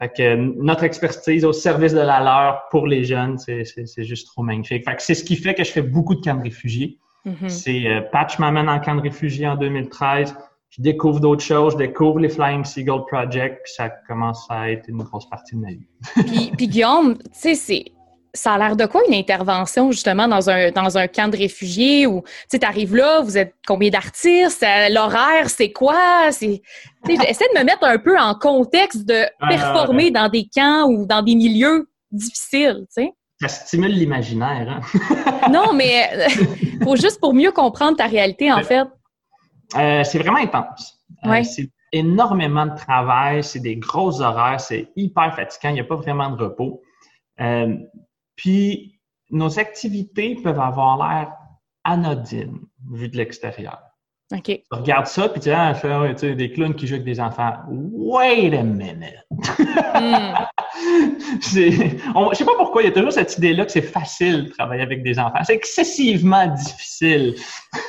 [0.00, 4.42] Fait que notre expertise au service de la leur pour les jeunes, c'est juste trop
[4.42, 4.84] magnifique.
[4.84, 6.98] Fait que c'est ce qui fait que je fais beaucoup de camps de réfugiés.
[7.26, 7.48] Mm-hmm.
[7.48, 10.36] C'est euh, Patch m'amène en camp de réfugiés en 2013
[10.70, 14.88] je découvre d'autres choses, je découvre les Flying Seagull Project, puis ça commence à être
[14.88, 15.86] une grosse partie de ma vie.
[16.14, 17.84] puis, puis Guillaume, tu sais,
[18.34, 22.06] ça a l'air de quoi une intervention justement dans un, dans un camp de réfugiés
[22.06, 26.30] où tu arrives là, vous êtes combien d'artistes, euh, l'horaire, c'est quoi?
[26.30, 26.54] J'essaie
[27.54, 31.22] de me mettre un peu en contexte de ah, performer dans des camps ou dans
[31.22, 32.86] des milieux difficiles.
[33.40, 34.68] Ça stimule l'imaginaire.
[34.68, 35.50] Hein?
[35.52, 36.44] non, mais euh,
[36.82, 38.86] faut juste pour mieux comprendre ta réalité, en fait.
[39.76, 40.98] Euh, c'est vraiment intense.
[41.26, 45.84] Euh, c'est énormément de travail, c'est des gros horaires, c'est hyper fatigant, il n'y a
[45.84, 46.82] pas vraiment de repos.
[47.40, 47.76] Euh,
[48.38, 48.98] puis,
[49.30, 51.32] nos activités peuvent avoir l'air
[51.84, 53.78] anodines vu de l'extérieur.
[54.32, 54.44] OK.
[54.44, 57.54] Tu regardes ça, puis tu ah, sais, des clowns qui jouent avec des enfants.
[57.68, 59.26] Wait a minute!
[60.80, 61.50] Mm.
[61.52, 64.82] je sais pas pourquoi, il y a toujours cette idée-là que c'est facile de travailler
[64.82, 65.40] avec des enfants.
[65.42, 67.34] C'est excessivement difficile.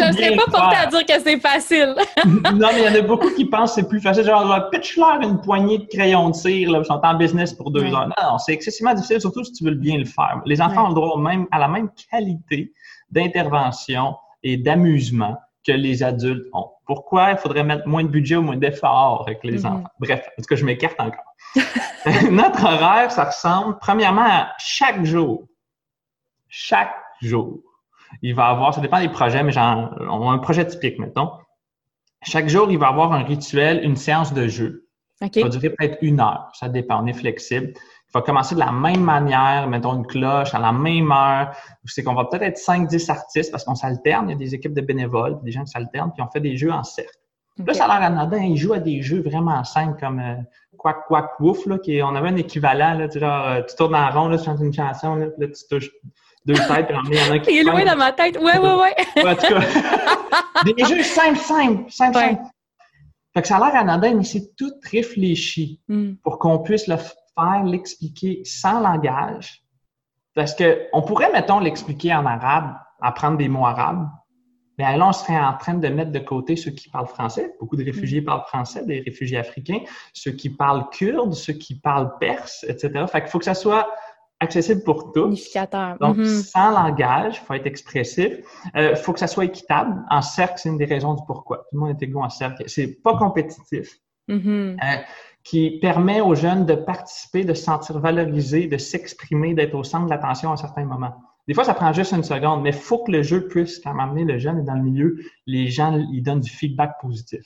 [0.00, 1.94] Je ne serais pas portée à dire que c'est facile.
[2.26, 4.24] non, mais il y en a beaucoup qui pensent que c'est plus facile.
[4.24, 7.84] Genre, pitch-leur une poignée de crayons de cire, là, ils sont en business pour deux
[7.84, 8.08] heures.
[8.08, 10.40] Non, non c'est excessivement difficile, surtout si tu veux bien le faire.
[10.46, 12.72] Les enfants ont le droit même, à la même qualité
[13.10, 16.70] d'intervention et d'amusement que les adultes ont.
[16.86, 17.32] Pourquoi?
[17.32, 19.66] Il faudrait mettre moins de budget ou moins d'efforts avec les Mhm.
[19.66, 19.84] enfants?
[19.98, 21.24] Bref, en tout cas, je m'écarte encore.
[22.30, 25.44] Notre horaire, ça ressemble premièrement à chaque jour.
[26.48, 27.58] Chaque jour.
[28.22, 31.30] Il va avoir, ça dépend des projets, mais genre, on a un projet typique, mettons.
[32.22, 34.88] Chaque jour, il va avoir un rituel, une séance de jeu.
[35.20, 36.50] Ça va durer peut-être une heure.
[36.54, 37.72] Ça dépend, on est flexible.
[37.74, 41.52] Il va commencer de la même manière, mettons une cloche à la même heure.
[41.84, 44.28] C'est qu'on va peut-être être 5-10 artistes parce qu'on s'alterne.
[44.28, 46.56] Il y a des équipes de bénévoles, des gens qui s'alternent, puis on fait des
[46.56, 47.16] jeux en cercle.
[47.64, 48.42] Là, ça a l'air anodin.
[48.42, 50.36] Ils jouent à des jeux vraiment simples comme euh,
[50.76, 54.10] Quack Quack Wouf, là, qui on avait un équivalent, là, genre, euh, tu tournes en
[54.10, 55.90] rond, là, tu chantes une chanson, là, puis là, tu touches
[56.46, 58.38] deux têtes, puis il y en a qui Il est loin dans ma tête.
[58.38, 58.94] Ouais, ouais, ouais.
[59.24, 59.60] Ouais, en tout cas,
[60.64, 62.28] des jeux simples, simples, simples, Ouais.
[62.28, 62.42] simples.
[63.34, 66.14] Fait que ça a l'air anodin, mais c'est tout réfléchi Hmm.
[66.22, 69.62] pour qu'on puisse le faire, l'expliquer sans langage.
[70.34, 74.08] Parce que on pourrait, mettons, l'expliquer en arabe, apprendre des mots arabes,
[74.78, 77.54] mais là, on serait en train de mettre de côté ceux qui parlent français.
[77.60, 79.80] Beaucoup de réfugiés parlent français, des réfugiés africains,
[80.12, 83.04] ceux qui parlent kurde, ceux qui parlent perse, etc.
[83.10, 83.88] Fait qu'il faut que ça soit
[84.40, 85.26] accessible pour tous.
[85.26, 85.96] Unificateur.
[86.00, 86.24] Donc, Mhm.
[86.24, 88.36] sans langage, il faut être expressif.
[88.74, 89.94] Il faut que ça soit équitable.
[90.10, 91.58] En cercle, c'est une des raisons du pourquoi.
[91.58, 92.64] Tout le monde est égaux en cercle.
[92.66, 93.96] C'est pas compétitif,
[94.28, 94.76] Mhm.
[94.82, 94.96] euh,
[95.44, 100.06] qui permet aux jeunes de participer, de se sentir valorisés, de s'exprimer, d'être au centre
[100.06, 101.14] de l'attention à certains moments.
[101.48, 103.94] Des fois, ça prend juste une seconde, mais il faut que le jeu puisse, quand
[103.94, 107.42] m'amener le jeune est dans le milieu, les gens, ils donnent du feedback positif.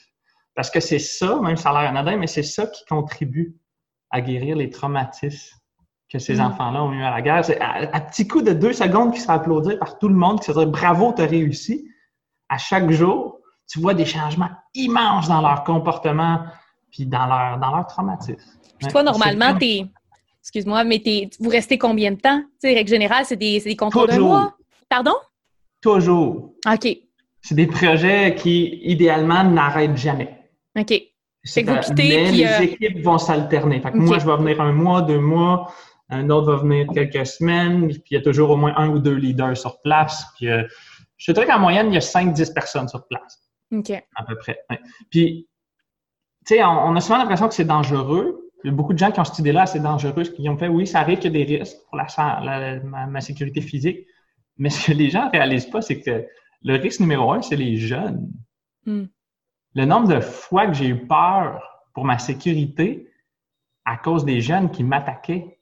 [0.55, 3.55] Parce que c'est ça, même ça a l'air anodin, mais c'est ça qui contribue
[4.09, 5.55] à guérir les traumatismes
[6.11, 6.41] que ces Mm.
[6.41, 7.45] enfants-là ont eu à la guerre.
[7.45, 10.15] C'est à, à petit coup de deux secondes qui se fait applaudir par tout le
[10.15, 11.87] monde, qui se dit bravo, t'as réussi.
[12.49, 16.39] À chaque jour, tu vois des changements immenses dans leur comportement
[16.91, 18.35] puis dans leur, dans leur traumatisme.
[18.77, 19.85] Puis toi, normalement, c'est- t'es.
[20.41, 21.29] Excuse-moi, mais t'es...
[21.39, 22.39] vous restez combien de temps?
[22.61, 24.29] Tu sais, règle générale, c'est des, c'est des contrôles d'un Toujours.
[24.29, 24.55] mois?
[24.89, 25.13] Pardon?
[25.81, 26.53] Toujours.
[26.67, 26.87] OK.
[27.41, 30.37] C'est des projets qui, idéalement, n'arrêtent jamais.
[30.77, 30.87] OK.
[31.45, 33.79] Fait que vous C'est- quittez, mais puis, les euh, équipes vont s'alterner.
[33.81, 35.71] Fait que moi, je vais venir un mois, deux mois,
[36.11, 38.99] un autre va venir quelques semaines, puis il y a toujours au moins un ou
[38.99, 40.25] deux leaders sur place.
[40.35, 40.63] Puis, euh,
[41.17, 43.39] je dirais qu'en moyenne, il y a 5-10 personnes sur place,
[43.71, 43.91] OK.
[44.15, 44.59] à peu près.
[44.69, 44.79] Ouais.
[45.09, 45.47] Puis,
[46.45, 48.49] tu sais, on, on a souvent l'impression que c'est dangereux.
[48.63, 50.67] Il y a beaucoup de gens qui ont cette idée-là, c'est dangereux, qui ont fait,
[50.67, 52.05] oui, ça arrive qu'il y a des risques pour la,
[52.43, 54.05] la- ma, ma sécurité physique.
[54.57, 56.25] Mais ce que les gens ne réalisent pas, c'est que
[56.63, 58.29] le risque numéro un, c'est les jeunes.
[58.85, 59.05] Hmm.
[59.75, 61.61] Le nombre de fois que j'ai eu peur
[61.93, 63.07] pour ma sécurité
[63.85, 65.57] à cause des jeunes qui m'attaquaient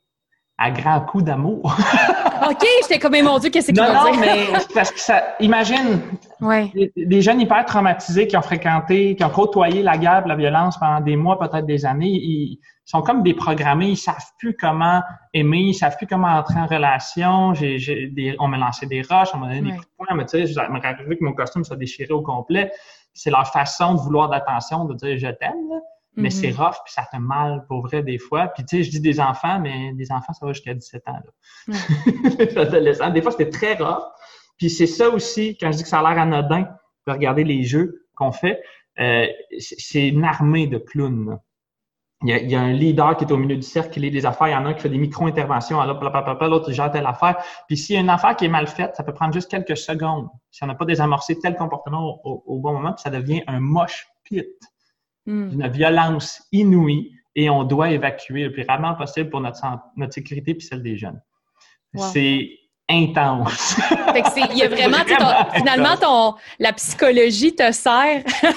[0.60, 1.63] à grands coups d'amour.
[2.50, 4.19] OK, j'étais comme, mais mon Dieu, qu'est-ce qu'il non, non, dire?
[4.19, 6.02] mais parce que ça, imagine
[6.41, 6.69] Ouais.
[6.74, 10.78] des, des jeunes hyper traumatisés qui ont fréquenté, qui ont côtoyé la guerre, la violence
[10.78, 15.02] pendant des mois, peut-être des années, ils sont comme déprogrammés, ils savent plus comment
[15.34, 17.54] aimer, ils savent plus comment entrer en relation.
[17.54, 20.15] J'ai, j'ai des, on m'a lancé des roches, on m'a donné des coups de poing,
[20.15, 22.72] mais tu sais, je arrivé que mon costume soit déchiré au complet.
[23.13, 25.82] C'est leur façon de vouloir d'attention, de dire je t'aime,
[26.20, 26.32] mais Mhm.
[26.32, 28.48] c'est rough, puis ça fait mal pour vrai des fois.
[28.48, 31.20] Puis tu sais, je dis des enfants, mais des enfants, ça va jusqu'à 17 ans.
[31.68, 31.68] Là.
[32.40, 34.04] Les adolescents, des fois, c'était très rough.
[34.58, 36.68] Puis c'est ça aussi, quand je dis que ça a l'air anodin,
[37.08, 38.62] de regarder les jeux qu'on fait,
[39.00, 39.26] euh,
[39.58, 41.30] c'est une armée de clowns.
[41.30, 41.40] là.
[42.24, 44.02] Il y, a, il y a un leader qui est au milieu du cercle, qui
[44.02, 44.50] lit des affaires.
[44.50, 45.82] Il y en a un qui fait des micro-interventions.
[45.86, 47.38] L'autre, gère telle affaire.
[47.68, 49.78] Puis s'il y a une affaire qui est mal faite, ça peut prendre juste quelques
[49.78, 50.28] secondes.
[50.52, 53.42] Si on n'a pas désamorcé tel comportement au, au- au bon moment, puis ça devient
[53.48, 54.46] un moche pit
[55.26, 55.50] Hmm.
[55.50, 59.60] d'une violence inouïe et on doit évacuer le plus rapidement possible pour notre,
[59.96, 61.22] notre sécurité puis celle des jeunes.
[61.94, 62.06] Wow.
[62.14, 62.50] C'est
[62.92, 63.76] intense.
[64.14, 68.48] Fait que c'est, il y a vraiment, ton- finalement, ton, la psychologie te sert, tu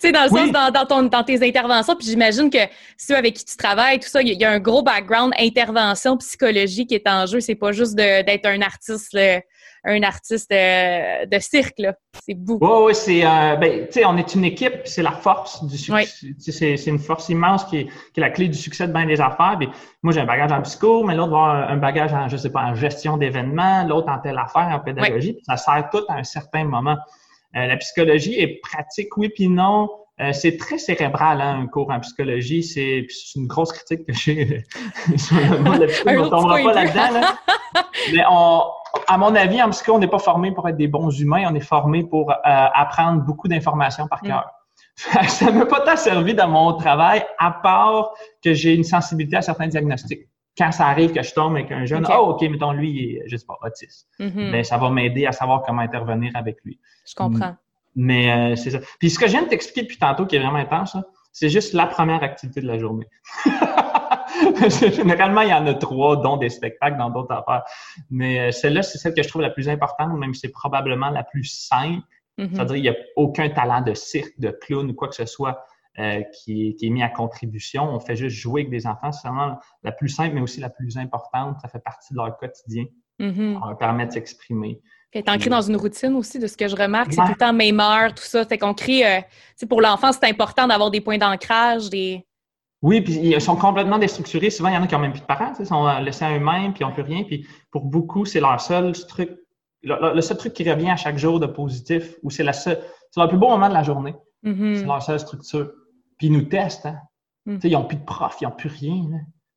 [0.00, 0.40] sais, dans le Oui.
[0.40, 2.58] sens, dans, dans, ton, dans tes interventions, puis j'imagine que
[2.96, 4.82] ceux avec qui tu travailles, tout ça, il y a- il y, a un gros
[4.82, 7.38] background intervention psychologique qui est en jeu.
[7.40, 9.40] C'est pas juste d'être un artiste, là,
[9.88, 11.94] un artiste euh, de cirque, là.
[12.24, 12.66] C'est beaucoup.
[12.66, 15.64] Oui, oui, c'est, euh, ben, tu sais, on est une équipe, puis c'est la force
[15.64, 16.04] du succès.
[16.38, 18.92] Sais, C'est, c'est une force immense qui est, qui est la clé du succès de
[18.92, 19.56] bien des affaires.
[19.58, 19.68] Puis
[20.02, 22.50] moi, j'ai un bagage en psycho, mais l'autre va avoir un bagage en, je sais
[22.50, 25.32] pas, en gestion d'événements, l'autre en telle affaire, en pédagogie.
[25.34, 26.98] Puis ça sert tout à un certain moment.
[27.56, 29.88] Euh, la psychologie est pratique, oui, puis non.
[30.20, 32.62] Euh, c'est très cérébral, hein, un cours en psychologie.
[32.62, 34.64] C'est, une grosse critique que j'ai
[35.16, 36.08] sur le monde de la psycho.
[36.08, 37.20] Un On autre tombera pas là-dedans.
[37.20, 37.38] Là.
[38.12, 38.62] Mais on,
[39.06, 41.44] à mon avis, en psycho, on n'est pas formé pour être des bons humains.
[41.50, 44.26] On est formé pour euh, apprendre beaucoup d'informations par Mm.
[44.28, 44.50] cœur.
[45.28, 48.10] Ça ne m'a pas tant servi dans mon travail, à part
[48.42, 50.28] que j'ai une sensibilité à certains diagnostics.
[50.56, 52.12] Quand ça arrive que je tombe avec un jeune, Ok.
[52.18, 54.08] oh, OK, mettons, lui, il est, je sais pas, autiste.
[54.18, 56.80] Ben, ça va m'aider à savoir comment intervenir avec lui.
[57.06, 57.54] Je comprends.
[57.96, 58.78] Mais euh, c'est ça.
[58.98, 60.96] Puis ce que je viens de t'expliquer depuis tantôt, qui est vraiment intense,
[61.32, 63.06] c'est juste la première activité de la journée.
[64.68, 67.64] Généralement, il y en a trois, dont des spectacles dans d'autres affaires.
[68.10, 71.10] Mais euh, celle-là, c'est celle que je trouve la plus importante, même si c'est probablement
[71.10, 72.02] la plus simple
[72.38, 72.54] Mm-hmm.
[72.54, 75.64] C'est-à-dire qu'il n'y a aucun talent de cirque, de clown ou quoi que ce soit
[75.98, 77.82] euh, qui, est, mis à contribution.
[77.84, 79.10] On fait juste jouer avec des enfants.
[79.10, 81.58] C'est vraiment la plus simple, mais aussi la plus importante.
[81.60, 82.84] Ça fait partie de leur quotidien.
[83.18, 83.58] Mm-hmm.
[83.60, 84.80] On leur permet de s'exprimer.
[85.12, 87.12] Est ancré dans une routine aussi, de ce que je remarque.
[87.12, 88.44] C'est tout le temps même heure, tout ça.
[88.44, 89.06] Fait qu'on crée...
[89.06, 89.20] Euh,
[89.68, 92.24] pour l'enfant, c'est important d'avoir des points d'ancrage, des...
[92.80, 94.50] Oui, puis ils sont complètement déstructurés.
[94.50, 96.36] Souvent, il y en a qui n'ont même plus de parents, ils sont laissés à
[96.36, 97.24] eux-mêmes, puis ils n'ont plus rien.
[97.24, 99.30] Puis pour beaucoup, c'est leur seul truc,
[99.82, 102.78] le, seul truc qui revient à chaque jour de positif, ou c'est la seule,
[103.10, 104.14] c'est leur plus beau moment de la journée.
[104.44, 104.76] Mm-hmm.
[104.76, 105.72] C'est leur seule structure.
[106.18, 106.86] Puis ils nous testent.
[106.86, 106.98] Hein.
[107.46, 107.58] Mm.
[107.64, 109.02] Ils n'ont plus de prof, ils n'ont plus rien.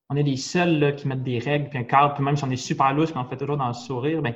[0.09, 2.43] On est les seuls là, qui mettent des règles, puis un cadre, puis même si
[2.43, 4.33] on est super lousse, puis on fait toujours dans le sourire, ben,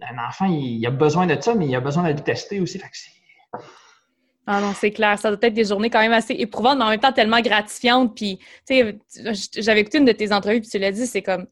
[0.00, 2.78] un enfant, il, a besoin de ça, mais il a besoin d'être testé aussi.
[2.78, 3.62] Fait que
[4.46, 5.18] ah non, c'est clair.
[5.18, 8.16] Ça doit être des journées quand même assez éprouvantes, mais en même temps tellement gratifiantes.
[8.16, 8.98] Puis, tu sais,
[9.58, 11.46] j'avais écouté une de tes entrevues, puis tu l'as dit, c'est comme,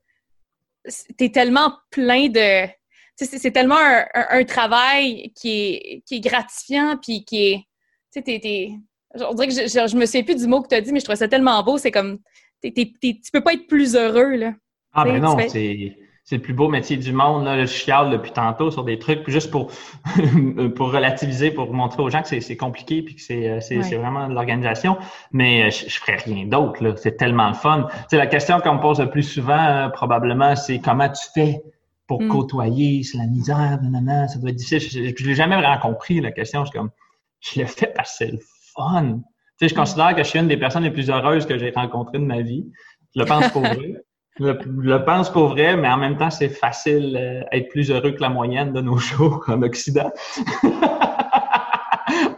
[1.16, 2.66] t'es tellement plein de,
[3.16, 3.78] c'est tellement
[4.14, 7.64] un, travail qui est, qui est gratifiant, puis qui est,
[8.12, 8.70] tu sais,
[9.20, 11.00] on dirait que je, je, me souviens plus du mot que tu as dit, mais
[11.00, 11.78] je trouve ça tellement beau.
[11.78, 12.18] C'est comme,
[12.62, 12.72] tu
[13.32, 14.54] peux pas être plus heureux, là.
[14.92, 15.96] Ah, ben non, c'est
[16.30, 17.44] c'est le plus beau métier du monde.
[17.44, 19.72] Là, je chiale depuis tantôt sur des trucs, juste pour,
[20.76, 24.34] pour relativiser, pour montrer aux gens que c'est compliqué puis que c'est euh, vraiment de
[24.34, 24.96] l'organisation.
[25.32, 26.94] Mais euh, je, je ferais rien d'autre.
[26.98, 27.88] C'est tellement le fun.
[28.08, 31.64] C'est la question qu'on me pose le plus souvent, euh, probablement, c'est comment tu fais
[32.06, 32.28] pour mm.
[32.28, 34.78] côtoyer, c'est la misère, nanana, ça doit être difficile.
[34.88, 36.64] Je, ne l'ai jamais vraiment compris, la question.
[36.64, 36.90] Je comme,
[37.40, 38.38] je le fais parce que c'est le
[38.76, 39.18] fun.
[39.58, 39.78] Tu sais, je mm.
[39.78, 42.40] considère que je suis une des personnes les plus heureuses que j'ai rencontrées de ma
[42.40, 42.70] vie.
[43.16, 44.04] Je le pense pour vrai.
[44.40, 47.90] Je le pense pour vrai, mais en même temps, c'est facile d'être euh, être plus
[47.90, 50.10] heureux que la moyenne de nos jours en Occident.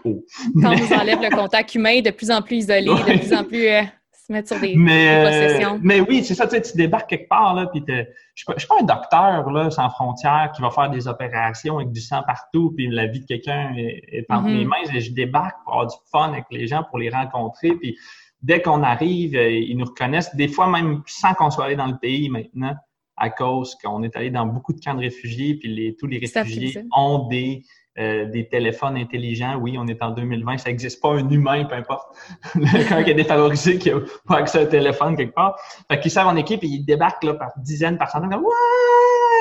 [0.05, 0.25] oh.
[0.61, 3.45] Quand on nous enlève le contact humain, de plus en plus isolé, de plus en
[3.45, 3.83] plus euh,
[4.27, 5.79] se mettre sur des, mais, possessions.
[5.81, 8.67] mais oui, c'est ça, tu, sais, tu débarques quelque part, là, puis je ne suis
[8.67, 12.73] pas un docteur là, sans frontières qui va faire des opérations avec du sang partout,
[12.77, 14.59] puis la vie de quelqu'un est, est entre mm-hmm.
[14.59, 14.99] mes mains.
[14.99, 17.97] Je débarque pour avoir du fun avec les gens, pour les rencontrer, puis
[18.42, 21.87] dès qu'on arrive, euh, ils nous reconnaissent, des fois même sans qu'on soit allé dans
[21.87, 22.74] le pays maintenant,
[23.16, 26.18] à cause qu'on est allé dans beaucoup de camps de réfugiés, puis les, tous les
[26.18, 27.62] réfugiés ont des,
[27.98, 29.59] euh, des téléphones intelligents.
[29.61, 32.16] Oui, on est en 2020, ça n'existe pas un humain, peu importe.
[32.88, 35.59] Quand il est défavorisé, qui n'a pas accès à un téléphone quelque part.
[35.90, 38.50] Fait qu'ils servent en équipe et ils débarquent là, par dizaines, par centaines, comme Ouais!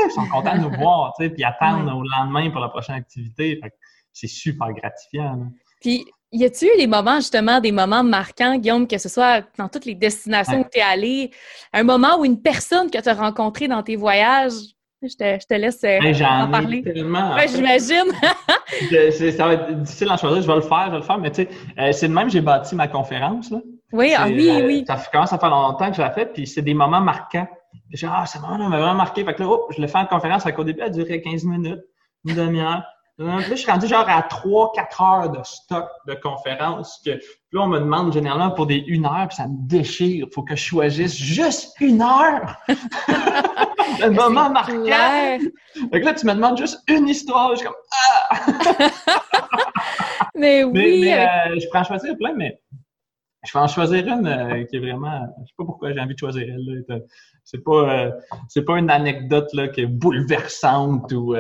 [0.05, 2.95] Ils sont contents de nous voir, tu sais, puis attendent au lendemain pour la prochaine
[2.95, 3.57] activité.
[3.61, 3.71] Fait
[4.13, 5.47] c'est super gratifiant.
[5.79, 9.67] Puis y a-tu eu des moments, justement, des moments marquants, Guillaume, que ce soit dans
[9.67, 11.31] toutes les destinations où tu es allé,
[11.73, 14.53] un moment où une personne que tu as rencontrée dans tes voyages,
[15.03, 16.83] je te, je te laisse euh, en parler.
[16.83, 18.11] Tellement, j'imagine.
[19.31, 20.41] ça va être difficile à choisir.
[20.43, 22.27] Je vais le faire, je vais le faire, mais tu sais, euh, c'est de même
[22.27, 23.49] que j'ai bâti ma conférence.
[23.49, 23.61] Là.
[23.93, 24.85] Oui, ah, oui, euh, oui.
[24.87, 27.47] Ça commence à faire longtemps que je l'ai fait, puis c'est des moments marquants.
[27.91, 29.25] J'ai ah, ce moment-là m'a vraiment marqué.
[29.25, 30.43] Fait que là, oh, je l'ai fait en conférence.
[30.43, 31.81] Fait qu'au début, elle durait 15 minutes,
[32.25, 32.83] une demi-heure.
[33.21, 36.99] Là, je suis rendu genre à 3-4 heures de stock de conférences.
[37.05, 40.25] Que, là, on me demande généralement pour des une heure, puis ça me déchire.
[40.27, 42.57] Il faut que je choisisse juste une heure.
[42.67, 44.73] le moment marquant.
[44.84, 47.51] Fait que là, tu me demandes juste une histoire.
[47.51, 48.39] Je suis comme Ah!
[50.36, 51.01] mais oui.
[51.01, 52.60] Mais, euh, je peux en choisir plein, mais
[53.45, 55.27] je vais en choisir une euh, qui est vraiment.
[55.41, 57.03] Je sais pas pourquoi j'ai envie de choisir elle.
[57.43, 58.12] C'est pas, euh,
[58.47, 61.36] c'est pas une anecdote là, qui est bouleversante ou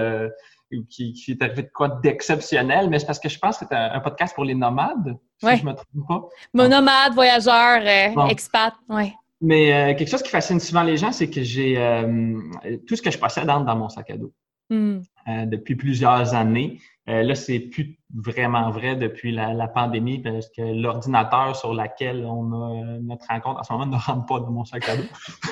[0.89, 3.75] qui, qui est arrivé de quoi d'exceptionnel, mais c'est parce que je pense que c'est
[3.75, 6.27] un, podcast pour les nomades, si je me trompe pas.
[6.53, 9.11] Mon nomade, voyageur, euh, expat, oui.
[9.41, 12.39] Mais euh, quelque chose qui fascine souvent les gens, c'est que j'ai euh,
[12.87, 14.31] tout ce que je possède entre dans mon sac à dos
[14.69, 14.99] hmm.
[15.47, 16.79] depuis plusieurs années.
[17.07, 22.99] là, c'est plus vraiment vrai depuis la, pandémie parce que l'ordinateur sur lequel on a
[22.99, 25.03] notre rencontre en ce moment ne rentre pas dans mon sac à dos.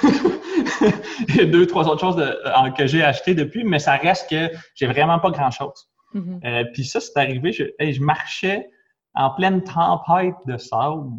[1.30, 4.30] Il y a deux, trois autres choses euh, que j'ai achetées depuis, mais ça reste
[4.30, 5.90] que j'ai vraiment pas grand-chose.
[6.14, 6.46] Mm-hmm.
[6.46, 8.70] Euh, puis ça, c'est arrivé, je, je, marchais
[9.16, 11.10] en pleine tempête de sable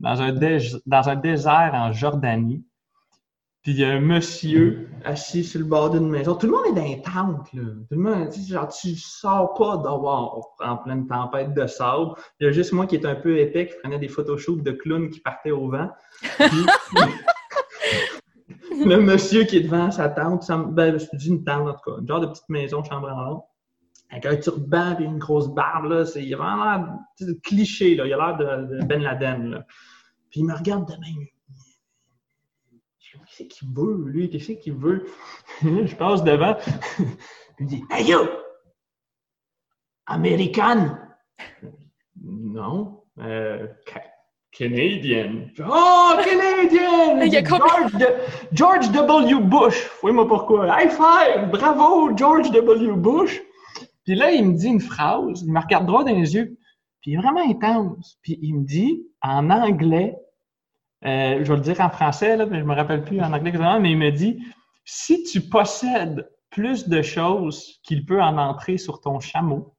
[0.00, 0.32] dans un,
[0.86, 2.64] dans un désert en Jordanie.
[3.62, 6.34] Puis il y a un monsieur assis sur le bord d'une maison.
[6.36, 7.64] Tout le monde est dans les tentes, là.
[7.90, 12.12] Tout le monde, genre, tu sors pas d'avoir en pleine tempête de sable.
[12.40, 14.70] Il y a juste moi qui est un peu épais, qui prenait des photoshoots de
[14.70, 15.90] clowns qui partaient au vent.
[18.84, 22.00] le monsieur qui est devant sa tente, ben, je dis une tente en tout cas,
[22.00, 23.44] une genre de petite maison chambre en haut,
[24.10, 27.94] avec un turban et une grosse barbe, là, c'est, il a vraiment l'air de cliché,
[27.94, 29.64] là, il a l'air de, Ben Laden.
[30.30, 31.26] Puis il me regarde de même.
[33.36, 34.30] Qu'est-ce qu'il veut, lui?
[34.30, 35.06] Qu'est-ce qu'il veut?
[35.62, 36.56] je passe devant.
[36.98, 38.26] il me dit Hey yo!
[40.06, 40.96] American!
[42.22, 43.04] Non.
[43.18, 43.66] Euh,
[44.58, 45.52] Canadian.
[45.60, 47.20] Oh, Canadian!
[48.52, 49.40] George, W.
[49.42, 49.88] Bush.
[50.02, 50.66] Oui, moi pourquoi?
[50.66, 51.50] High five!
[51.52, 52.96] Bravo, George W.
[52.96, 53.40] Bush!
[54.04, 56.58] Puis là, il me dit une phrase, il me regarde droit dans les yeux,
[57.00, 58.18] puis il est vraiment intense.
[58.22, 60.16] Puis il me dit, en anglais,
[61.04, 63.50] euh, je vais le dire en français, là, mais je me rappelle plus en anglais
[63.50, 64.42] exactement, mais il me dit,
[64.84, 69.76] si tu possèdes plus de choses qu'il peut en entrer sur ton chameau,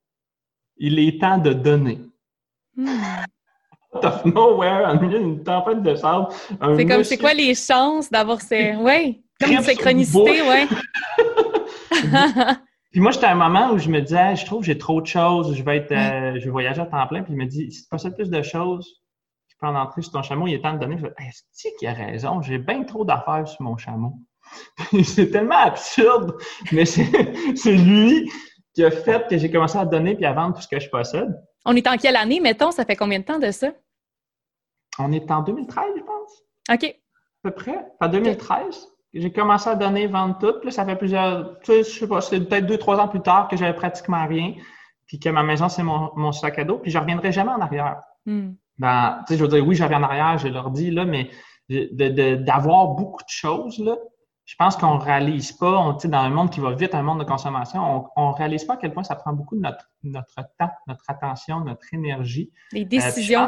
[0.78, 2.00] il est temps de donner.
[2.78, 3.26] Hmm.
[4.04, 6.28] of nowhere, en milieu d'une tempête de sable.
[6.78, 8.76] C'est comme, c'est quoi les chances d'avoir ces.
[8.76, 10.78] Oui, comme une synchronicité, oui.
[12.92, 15.02] puis moi, j'étais à un moment où je me disais, je trouve que j'ai trop
[15.02, 17.24] de choses, je vais être, euh, je vais voyager à temps plein.
[17.24, 18.88] Puis il me dit, si tu possèdes plus de choses,
[19.50, 20.98] tu peux en entrer sur ton chameau, il est temps de donner.
[20.98, 22.42] Je dis, est-ce qu'il a raison?
[22.42, 24.14] J'ai bien trop d'affaires sur mon chameau.
[25.04, 26.36] c'est tellement absurde,
[26.72, 27.06] mais c'est
[27.66, 28.30] lui
[28.74, 30.90] qui a fait que j'ai commencé à donner puis à vendre tout ce que je
[30.90, 31.36] possède.
[31.66, 32.72] On est en quelle année, mettons?
[32.72, 33.72] Ça fait combien de temps de ça?
[34.98, 36.44] On est en 2013, je pense.
[36.72, 36.84] OK.
[36.86, 37.86] À peu près.
[38.00, 38.88] En 2013.
[39.14, 40.60] J'ai commencé à donner, vendre tout.
[40.62, 43.22] Puis ça fait plusieurs, tu sais, je sais pas, c'est peut-être deux, trois ans plus
[43.22, 44.54] tard que j'avais pratiquement rien.
[45.08, 46.78] Puis que ma maison, c'est mon, sac à dos.
[46.78, 48.02] Puis je reviendrai jamais en arrière.
[48.26, 48.52] Hmm.
[48.78, 51.06] Ben, tu sais, je veux dire, oui, je reviens en arrière, je leur dis, là,
[51.06, 51.30] mais
[51.70, 53.98] d'avoir beaucoup de choses, là,
[54.50, 57.20] je pense qu'on ne réalise pas, on, dans un monde qui va vite, un monde
[57.20, 60.34] de consommation, on ne réalise pas à quel point ça prend beaucoup de notre, notre
[60.58, 62.50] temps, notre attention, notre énergie.
[62.72, 63.46] Les décisions.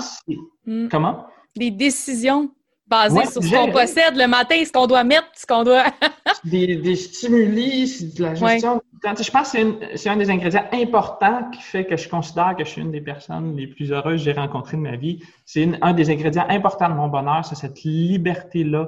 [0.68, 1.26] Euh, Comment?
[1.56, 2.52] Les décisions
[2.86, 5.86] basées sur ce qu'on possède le matin, ce qu'on doit mettre, ce qu'on doit.
[6.44, 8.80] des, des stimuli, de la gestion.
[9.04, 9.58] Je pense que
[9.96, 13.02] c'est un des ingrédients importants qui fait que je considère que je suis une des
[13.02, 15.24] personnes les plus heureuses que j'ai rencontrées de ma vie.
[15.48, 18.88] C'est un des ingrédients importants de mon bonheur, c'est cette liberté-là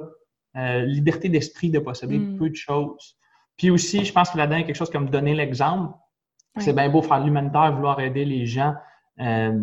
[0.56, 2.38] euh, liberté d'esprit de posséder mm.
[2.38, 3.16] peu de choses.
[3.56, 5.94] Puis aussi, je pense que là-dedans, il y a quelque chose comme donner l'exemple.
[6.58, 8.74] C'est bien beau faire l'humanitaire, vouloir aider les gens,
[9.18, 9.58] euh,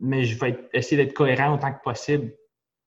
[0.00, 2.32] mais je vais essayer d'être cohérent autant que possible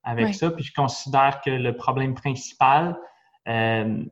[0.03, 0.51] avec ça.
[0.51, 2.99] Puis je considère que le problème principal
[3.47, 4.03] euh,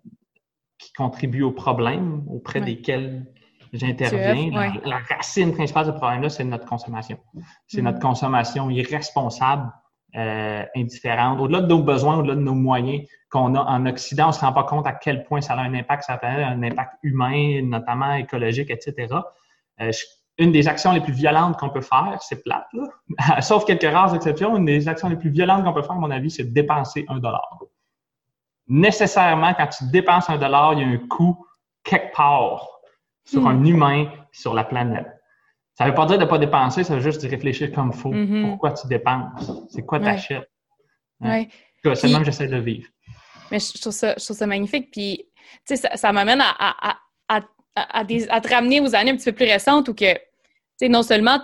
[0.77, 3.25] qui contribue au problème auprès desquels
[3.73, 7.19] j'interviens, la, racine principale de ce problème-là, c'est notre consommation.
[7.65, 8.01] C'est notre mm.
[8.01, 9.69] consommation irresponsable
[10.17, 14.27] euh, indifférente, au-delà de nos besoins, au-delà de nos moyens qu'on a en Occident, on
[14.27, 16.63] ne se rend pas compte à quel point ça a un impact ça a un
[16.63, 19.13] impact humain, notamment écologique, etc.
[19.81, 19.91] Euh,
[20.39, 23.41] une des actions les plus violentes qu'on peut faire, c'est plate, là.
[23.41, 26.11] sauf quelques rares exceptions, une des actions les plus violentes qu'on peut faire, à mon
[26.11, 27.59] avis, c'est de dépenser un dollar.
[28.67, 31.45] Nécessairement, quand tu dépenses un dollar, il y a un coût
[31.83, 32.67] quelque part
[33.23, 33.47] sur hmm.
[33.47, 35.16] un humain, sur la planète.
[35.77, 37.91] Ça ne veut pas dire de ne pas dépenser, ça veut juste dire réfléchir comme
[37.93, 38.11] il faut.
[38.11, 38.49] Mm-hmm.
[38.49, 39.51] Pourquoi tu dépenses?
[39.69, 40.49] C'est quoi tu achètes?
[41.19, 41.47] Ouais.
[41.93, 42.87] C'est même que j'essaie de vivre.
[43.51, 44.89] Mais je trouve ça, je trouve ça magnifique.
[44.91, 45.29] Puis,
[45.67, 46.97] tu sais, ça, ça m'amène à, à,
[47.29, 47.41] à,
[47.75, 50.19] à, te ramener aux années un petit peu plus récentes où que, tu
[50.79, 51.39] sais, non seulement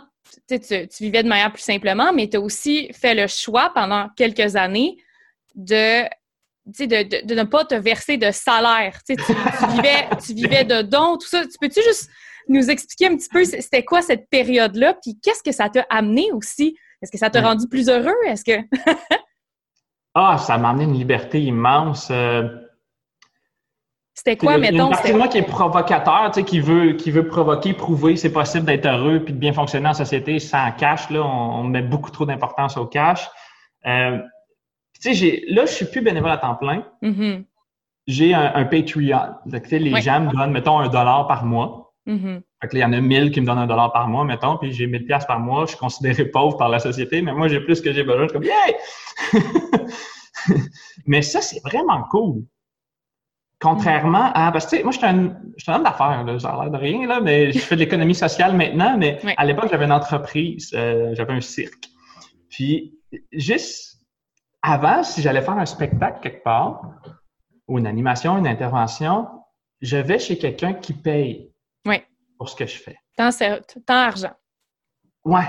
[0.50, 4.10] tu, tu vivais de manière plus simplement, mais tu as aussi fait le choix pendant
[4.18, 4.98] quelques années
[5.54, 6.04] de
[6.66, 8.98] de, de, de, ne pas te verser de salaire.
[9.06, 9.34] Tu, tu,
[9.76, 11.44] vivais, tu vivais de dons, tout ça.
[11.44, 12.10] Tu peux-tu juste
[12.48, 16.32] nous expliquer un petit peu c'était quoi cette période-là, puis qu'est-ce que ça t'a amené
[16.32, 16.78] aussi?
[17.02, 18.16] Est-ce que ça t'a rendu plus heureux?
[18.26, 18.62] Est-ce que.
[20.16, 22.10] ah, ça m'a amené une liberté immense.
[22.12, 22.48] Euh,
[24.14, 24.94] c'était quoi, mettons?
[24.94, 28.66] C'est moi qui est provocateur, tu sais, qui veut, qui veut provoquer, prouver c'est possible
[28.66, 31.10] d'être heureux puis de bien fonctionner en société sans cash.
[31.10, 33.28] Là, on, met beaucoup trop d'importance au cash.
[33.86, 34.20] Euh,
[35.02, 36.86] tu sais, là, je suis plus bénévole à temps plein.
[37.02, 37.44] Mm-hmm.
[38.06, 39.36] J'ai un, Patreon.
[39.46, 41.93] les gens me donnent, mettons, un dollar par mois.
[42.06, 42.42] Mm-hmm.
[42.74, 44.88] il y en a 1000 qui me donnent un dollar par mois, mettons, puis j'ai
[44.88, 45.66] 1000 pièces par mois.
[45.66, 48.28] Je suis considéré pauvre par la société, mais moi, j'ai plus que j'ai besoin.
[48.28, 49.86] Je suis comme, yeah!
[51.06, 52.44] mais ça, c'est vraiment cool.
[53.62, 55.38] Contrairement à, parce que, moi, je suis un,
[55.68, 58.98] un homme d'affaires, là, l'air de rien, là, mais je fais de l'économie sociale maintenant,
[58.98, 61.88] mais à l'époque, j'avais une entreprise, euh, j'avais un cirque.
[62.50, 63.00] Puis,
[63.32, 64.02] juste
[64.62, 66.82] avant, si j'allais faire un spectacle quelque part,
[67.70, 69.28] ou une animation, une intervention,
[69.82, 71.53] je vais chez quelqu'un qui paye
[72.44, 72.98] pour ce que je fais.
[73.16, 73.30] Temps,
[73.88, 74.34] argent.
[75.24, 75.40] Oui,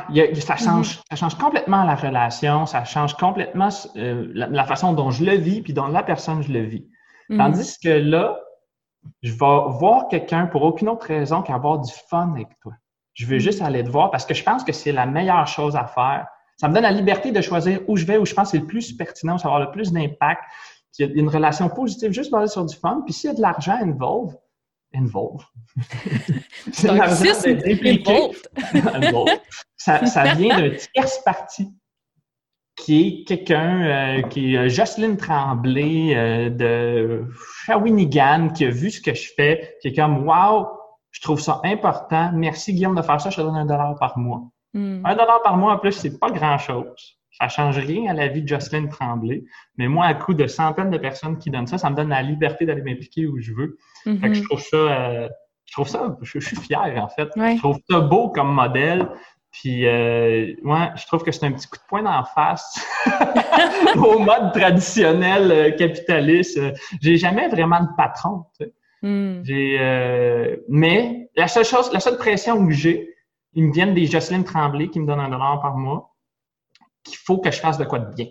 [0.40, 1.02] ça change, mm-hmm.
[1.10, 5.60] ça change complètement la relation, ça change complètement euh, la, façon dont je le vis,
[5.60, 6.86] puis dont la personne je le vis.
[7.28, 7.36] Mm-hmm.
[7.36, 8.38] Tandis que là,
[9.22, 12.74] je vais voir quelqu'un pour aucune autre raison qu'avoir du fun avec toi.
[13.14, 13.40] Je veux mm-hmm.
[13.40, 16.28] juste aller te voir parce que je pense que c'est la meilleure chose à faire.
[16.58, 18.62] Ça me donne la liberté de choisir où je vais, où je pense que c'est
[18.62, 20.44] le plus pertinent, où ça va avoir le plus d'impact.
[21.00, 23.02] Il y a une relation positive juste basée sur du fun.
[23.04, 24.36] Puis s'il y a de l'argent involve,
[24.94, 25.44] involve.
[26.72, 26.96] C'est un
[29.76, 31.72] ça, ça vient d'un tierce parti
[32.76, 37.24] qui est quelqu'un euh, qui est Jocelyne Tremblay euh, de
[37.64, 40.68] Shawinigan qui a vu ce que je fais, qui est comme Wow,
[41.10, 42.32] je trouve ça important.
[42.34, 44.42] Merci Guillaume de faire ça, je te donne un dollar par mois.
[44.72, 45.02] Hmm.
[45.04, 47.18] Un dollar par mois en plus, c'est pas grand chose.
[47.38, 49.44] Ça change rien à la vie de Jocelyne Tremblay.
[49.76, 52.22] Mais moi, à coup de centaines de personnes qui donnent ça, ça me donne la
[52.22, 53.78] liberté d'aller m'impliquer où je veux.
[54.04, 54.46] Fait que je mhm.
[54.46, 55.28] trouve ça, euh,
[55.66, 57.28] je trouve ça, je, suis fier en fait.
[57.36, 59.08] Je trouve ça beau comme modèle.
[59.50, 62.84] Puis, euh, ouais, je trouve que c'est un petit coup de poing d'en face
[63.96, 66.58] au mode traditionnel euh, capitaliste.
[67.00, 68.46] J'ai jamais vraiment de patron.
[68.58, 68.72] Tu sais.
[69.02, 69.44] Hmm.
[69.44, 73.14] J'ai, euh, mais la seule chose, la seule pression que j'ai,
[73.52, 76.13] ils me viennent des Jocelyne Tremblay qui me donnent un dollar par mois,
[77.04, 78.26] qu'il faut que je fasse de quoi de bien.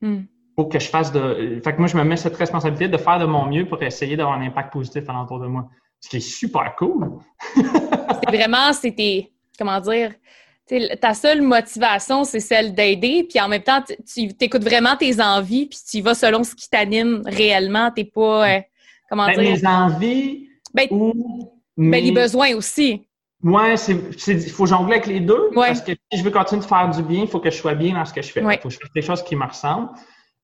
[0.00, 0.22] Hmm.
[0.56, 1.60] Faut que je fasse de.
[1.64, 4.16] Fait que moi, je me mets cette responsabilité de faire de mon mieux pour essayer
[4.16, 5.68] d'avoir un impact positif alentour de moi.
[6.00, 7.18] Ce qui est super cool.
[7.54, 10.12] c'est vraiment, c'était, comment dire,
[11.00, 15.66] ta seule motivation, c'est celle d'aider, puis en même temps, tu écoutes vraiment tes envies,
[15.66, 17.90] puis tu y vas selon ce qui t'anime réellement.
[17.90, 18.60] T'es pas, euh,
[19.10, 19.52] comment ben, dire...
[19.52, 20.88] Mes envies ben,
[21.76, 23.06] ben, les besoins aussi.
[23.44, 25.50] Ouais, il faut jongler avec les deux.
[25.54, 27.74] Parce que si je veux continuer de faire du bien, il faut que je sois
[27.74, 28.40] bien dans ce que je fais.
[28.40, 29.90] Il faut que je fasse des choses qui me ressemblent.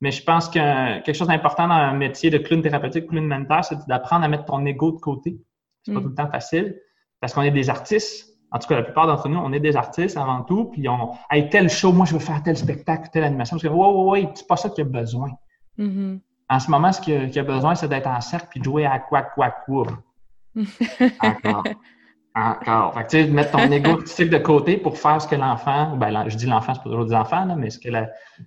[0.03, 3.65] Mais je pense que quelque chose d'important dans un métier de clown thérapeutique, clown mental,
[3.65, 5.39] c'est d'apprendre à mettre ton ego de côté.
[5.83, 6.03] C'est pas mm.
[6.03, 6.77] tout le temps facile.
[7.21, 9.77] Parce qu'on est des artistes en tout cas, la plupart d'entre nous, on est des
[9.77, 13.25] artistes avant tout, puis on, hey, tel show, moi, je veux faire tel spectacle, telle
[13.25, 13.57] animation.
[13.57, 15.31] Parce que, ouais, ouais, ouais, c'est pas ça qu'il y a besoin.
[15.79, 16.21] Mm-hmm.
[16.49, 18.85] En ce moment, ce qu'il y, a besoin, c'est d'être en cercle puis de jouer
[18.87, 19.87] à quoi, quoi, quoi.
[21.21, 21.65] Encore.
[22.35, 22.95] Encore.
[22.95, 26.29] Fait que, tu sais, mettre ton ego de côté pour faire ce que l'enfant, ben,
[26.29, 27.89] je dis l'enfant, c'est pas toujours des enfants, là, mais ce que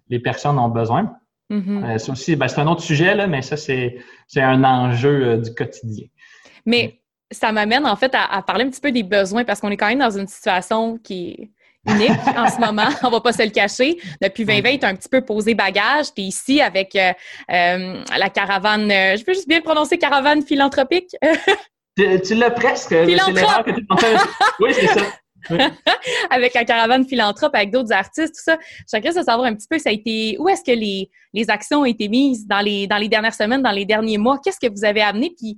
[0.09, 1.13] les personnes ont besoin.
[1.49, 1.85] Mm-hmm.
[1.85, 3.97] Euh, aussi, ben, c'est un autre sujet, là, mais ça, c'est
[4.37, 6.07] un enjeu euh, du quotidien.
[6.65, 9.77] Mais ça m'amène en fait à, parler un petit peu des besoins parce qu'on est
[9.77, 13.43] quand même dans une situation qui est unique en ce moment, on va pas se
[13.43, 13.97] le cacher.
[14.21, 16.13] Depuis 2020, tu un petit peu posé bagage.
[16.15, 17.11] Tu es ici avec euh,
[17.49, 21.15] la caravane, je peux juste bien prononcer, caravane philanthropique.
[21.95, 22.89] tu, l'as presque.
[22.89, 23.69] Philanthrope.
[24.59, 25.01] oui, c'est ça.
[26.29, 28.57] avec la caravane philanthrope, avec d'autres artistes, tout ça.
[28.89, 31.81] Chacun de savoir un petit peu, ça a été, où est-ce que les, les actions
[31.81, 34.39] ont été mises dans les, dans les dernières semaines, dans les derniers mois?
[34.41, 35.33] Qu'est-ce que vous avez amené?
[35.37, 35.57] Puis,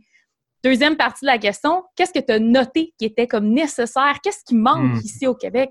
[0.65, 4.17] Deuxième partie de la question, qu'est-ce que tu as noté qui était comme nécessaire?
[4.23, 5.01] Qu'est-ce qui manque hmm.
[5.03, 5.69] ici au Québec?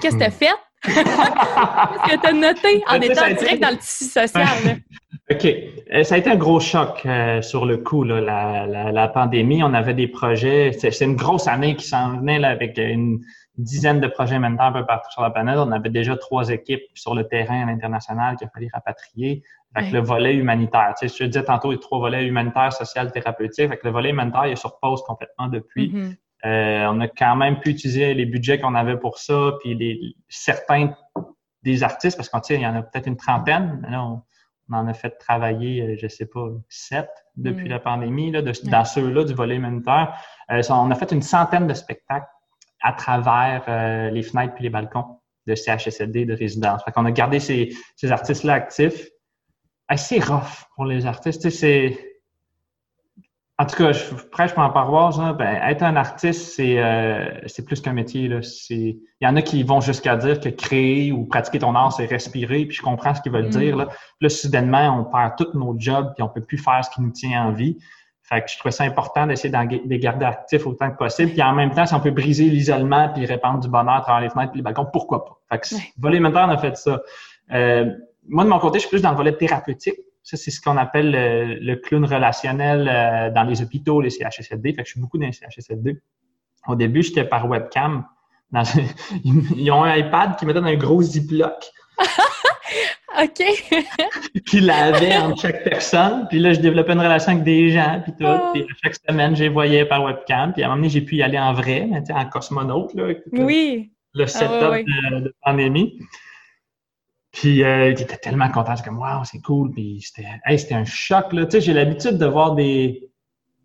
[0.00, 0.54] Qu'est-ce que tu as fait?
[0.84, 4.46] Qu'est-ce que tu as noté en étant direct dans le tissu social?
[5.30, 5.46] OK.
[5.92, 9.62] Euh, ça a été un gros choc euh, sur le coup, la, pandémie.
[9.62, 10.72] On avait des projets.
[10.72, 13.20] C'est une grosse année qui s'en venait là, avec une
[13.56, 15.56] dizaine de projets maintenant un peu partout sur la planète.
[15.58, 19.42] On avait déjà trois équipes sur le terrain à l'international qu'il a fallu rapatrier.
[19.72, 20.94] Avec le volet humanitaire.
[20.98, 23.66] Tu sais, je te disais tantôt, les trois volets humanitaire, social, thérapeutique.
[23.66, 25.92] Avec le volet humanitaire, il est sur pause complètement depuis.
[25.92, 26.16] Mm-hmm.
[26.44, 30.16] Euh, on a quand même pu utiliser les budgets qu'on avait pour ça, puis les,
[30.28, 30.94] certains
[31.62, 33.86] des artistes, parce qu'il y en a peut-être une trentaine.
[33.90, 34.22] Là, on,
[34.72, 37.70] en a fait travailler, euh, je sais pas, sept depuis mm.
[37.70, 40.16] la pandémie, là, de, dans ceux-là du volet humanitaire.
[40.50, 42.28] Euh, on a fait une centaine de spectacles
[42.82, 46.82] à travers euh, les fenêtres puis les balcons de CHSLD, de résidence.
[46.84, 49.08] Fait qu'on a gardé ces, ces artistes-là actifs
[49.88, 51.50] assez rough pour les artistes.
[51.50, 52.09] C'est.
[53.60, 55.18] En tout cas, je prêche pour en paroisse.
[55.18, 58.26] Hein, ben, être un artiste, c'est euh, c'est plus qu'un métier.
[58.26, 58.40] Là.
[58.70, 62.06] Il y en a qui vont jusqu'à dire que créer ou pratiquer ton art, c'est
[62.06, 63.76] respirer, puis je comprends ce qu'ils veulent dire.
[63.76, 63.84] Là.
[63.84, 67.02] Puis là, soudainement, on perd tous nos jobs, puis on peut plus faire ce qui
[67.02, 67.76] nous tient en vie.
[68.22, 71.32] Fait que je trouvais ça important d'essayer de les garder actifs autant que possible.
[71.32, 74.22] Puis en même temps, si on peut briser l'isolement puis répandre du bonheur à travers
[74.22, 75.38] les fenêtres et les balcons, pourquoi pas?
[75.50, 75.82] Fait que ouais.
[75.98, 76.98] Voler on a fait ça.
[77.52, 77.90] Euh,
[78.26, 79.98] moi, de mon côté, je suis plus dans le volet thérapeutique.
[80.22, 81.10] Ça, c'est ce qu'on appelle
[81.60, 84.74] le, clown relationnel euh, dans les hôpitaux, les CHSLD.
[84.74, 86.00] Fait que je suis beaucoup dans les CHSLD.
[86.68, 88.04] Au début, j'étais par webcam.
[89.24, 91.70] ils ont un iPad qui me donne un gros ziploc.
[93.22, 93.42] OK.
[94.46, 96.26] qui l'avait entre chaque personne.
[96.28, 98.24] Puis là, je développais une relation avec des gens, puis tout.
[98.26, 98.50] Oh.
[98.52, 100.52] Puis chaque semaine, je les voyais par webcam.
[100.52, 103.12] Puis à un moment donné, j'ai pu y aller en vrai, en cosmonaute, là.
[103.32, 103.92] Oui.
[104.14, 105.98] Le, ah, setup De, pandémie.
[107.32, 109.70] Puis euh, il était tellement content, c'est comme waouh, c'est cool.
[109.70, 111.46] Puis c'était, hey, c'était un choc là.
[111.46, 113.10] Tu sais, j'ai l'habitude de voir des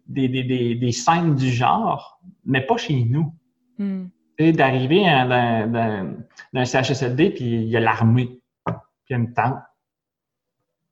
[0.08, 3.34] des, des, des, des, scènes du genre, mais pas chez nous.
[3.80, 4.06] Mm.
[4.38, 6.16] Tu sais, d'arriver dans,
[6.54, 8.76] un CHSLD, puis il y a l'armée, puis
[9.10, 9.58] il y a une tente,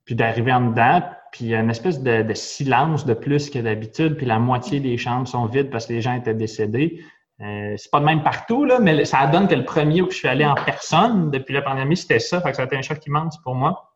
[0.05, 3.49] puis d'arriver en dedans, puis il y a une espèce de, de silence de plus
[3.49, 7.03] que d'habitude, puis la moitié des chambres sont vides parce que les gens étaient décédés.
[7.44, 10.16] Euh, c'est pas de même partout, là, mais ça donne que le premier où je
[10.16, 12.39] suis allé en personne depuis la pandémie, c'était ça.
[12.41, 13.91] Fait que ça a été un choc immense pour moi.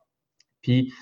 [0.61, 0.93] Puis,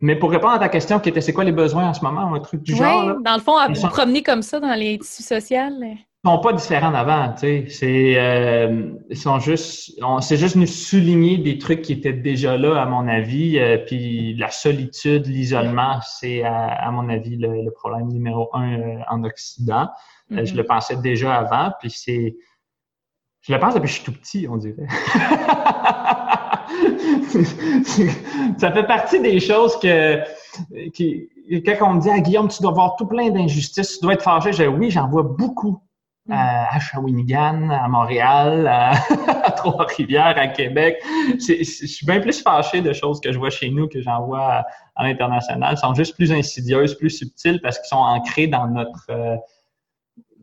[0.00, 2.34] mais pour répondre à ta question, qui était c'est quoi les besoins en ce moment,
[2.34, 3.16] un truc du genre.
[3.20, 5.58] dans le fond, à vous promener comme ça dans les tissus sociaux.
[5.80, 7.66] Ils sont pas différents d'avant, tu sais.
[7.68, 12.80] C'est, euh, ils sont juste, c'est juste nous souligner des trucs qui étaient déjà là,
[12.80, 13.58] à mon avis.
[13.58, 19.88] Euh, puis la solitude, l'isolement, c'est, à, mon avis, le, problème numéro un en Occident.
[20.32, 20.58] Euh, je mhm.
[20.58, 22.36] le pensais déjà avant, puis c'est.
[23.42, 24.86] Je le pense depuis que je suis tout petit, on dirait.
[28.58, 30.22] ça fait partie des choses que
[30.94, 31.28] qui,
[31.66, 34.22] quand on me dit, à Guillaume, tu dois voir tout plein d'injustices, tu dois être
[34.22, 35.78] fâché, je dis, oui, j'en vois beaucoup.
[36.26, 36.32] Mm.
[36.32, 40.96] à Shawinigan, à Montréal, à, Trois-Rivières, à Québec.
[41.32, 44.64] Je suis bien plus fâché de choses que je vois chez nous que j'en vois
[44.96, 45.72] à, l'international.
[45.72, 49.36] Elles sont juste plus insidieuses, plus subtiles parce qu'ils sont ancrés dans notre euh,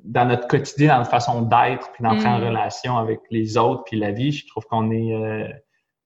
[0.03, 2.43] dans notre quotidien, dans notre façon d'être, puis d'entrer en mm.
[2.43, 4.31] relation avec les autres, puis la vie.
[4.31, 5.47] Je trouve qu'on est euh,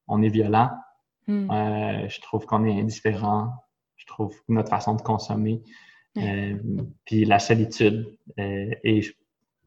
[0.08, 0.70] on est violent.
[1.28, 1.52] Mm.
[1.52, 3.50] Euh, je trouve qu'on est indifférent.
[3.98, 5.62] Je trouve notre façon de consommer.
[7.06, 8.08] puis la solitude.
[8.38, 9.14] et je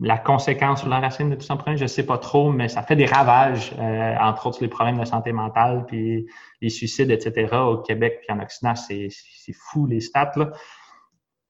[0.00, 2.82] la conséquence sur la racine de tout ça, je ne sais pas trop, mais ça
[2.82, 6.26] fait des ravages, euh, entre autres les problèmes de santé mentale, puis
[6.60, 7.56] les suicides, etc.
[7.56, 9.08] Au Québec puis en Occident, c'est
[9.52, 10.32] fou les stats.
[10.36, 10.52] Là.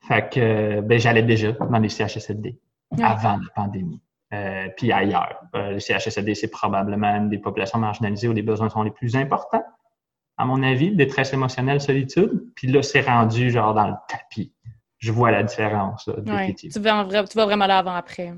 [0.01, 2.59] Fait que ben, j'allais déjà dans les CHSLD
[3.03, 4.01] avant la pandémie.
[4.35, 5.41] Euh, puis ailleurs.
[5.55, 9.17] Euh, les CHSLD, c'est probablement une des populations marginalisées où les besoins sont les plus
[9.17, 9.65] importants,
[10.37, 12.45] à mon avis, détresse émotionnelle, solitude.
[12.55, 14.53] Puis là, c'est rendu genre dans le tapis
[14.99, 16.07] je vois la différence.
[16.07, 18.35] Là, tu, vois, tu vois vraiment l'avant-après.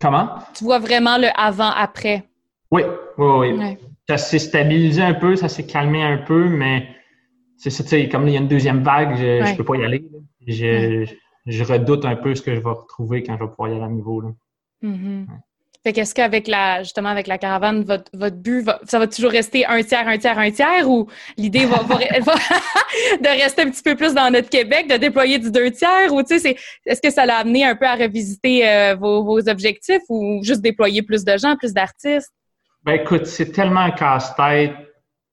[0.00, 0.30] Comment?
[0.54, 2.24] Tu vois vraiment le avant-après.
[2.70, 2.82] Oui,
[3.18, 3.76] oui, oui.
[4.08, 6.88] Ça s'est stabilisé un peu, ça s'est calmé un peu, mais
[7.56, 9.76] c'est ça, tu sais, comme il y a une deuxième vague, je ne peux pas
[9.76, 10.04] y aller.
[10.46, 11.04] Je,
[11.46, 13.84] je, redoute un peu ce que je vais retrouver quand je vais pouvoir y aller
[13.84, 14.20] à nouveau.
[14.20, 14.28] Là.
[14.82, 15.26] Mm-hmm.
[15.82, 19.64] Fait qu'est-ce qu'avec la, justement, avec la caravane, votre, votre but, ça va toujours rester
[19.64, 21.96] un tiers, un tiers, un tiers ou l'idée va, va,
[23.20, 26.22] de rester un petit peu plus dans notre Québec, de déployer du deux tiers ou
[26.22, 30.02] tu sais, est-ce que ça l'a amené un peu à revisiter euh, vos, vos, objectifs
[30.10, 32.30] ou juste déployer plus de gens, plus d'artistes?
[32.84, 34.74] Ben écoute, c'est tellement un casse-tête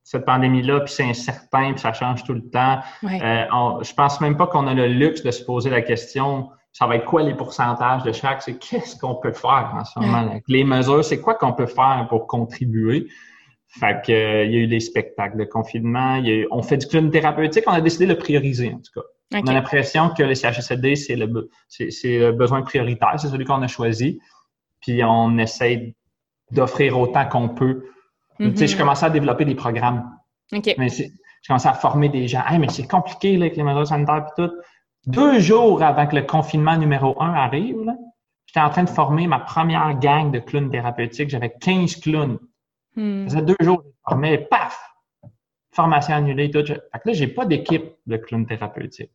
[0.07, 2.79] cette pandémie-là, puis c'est incertain, puis ça change tout le temps.
[3.03, 3.45] Euh,
[3.81, 6.97] je pense même pas qu'on a le luxe de se poser la question ça va
[6.97, 8.43] être quoi les pourcentages de chaque?
[8.43, 10.39] C'est qu'est-ce qu'on peut faire en ce moment?
[10.47, 13.07] Les mesures, c'est quoi qu'on peut faire pour contribuer?
[13.67, 17.09] Fait que, euh, il y a eu des spectacles de confinement, on fait du clown
[17.09, 19.07] thérapeutique, on a décidé de le prioriser en tout cas.
[19.33, 23.63] On a l'impression que le CHSLD, c'est le, c'est, le besoin prioritaire, c'est celui qu'on
[23.63, 24.19] a choisi.
[24.79, 25.95] Puis on essaie
[26.51, 27.85] d'offrir autant qu'on peut.
[28.39, 28.79] Tu sais, je mm-hmm.
[28.79, 30.11] commençais à développer des programmes.
[30.51, 30.75] Okay.
[30.77, 31.03] Mais je
[31.47, 32.43] commençais à former des gens.
[32.47, 34.51] Hey, mais c'est compliqué là, avec les mesures sanitaires et tout
[35.07, 37.93] deux jours avant que le confinement numéro un arrive,
[38.45, 41.29] j'étais en train de former ma première gang de clowns thérapeutiques.
[41.29, 42.37] J'avais 15 clowns.
[42.95, 43.27] Hmm.
[43.27, 44.79] Ça faisait deux jours que je formais, paf!
[45.71, 46.65] Formation annulée, tout.
[46.65, 49.11] Fait que là, j'ai pas d'équipe de clowns thérapeutiques.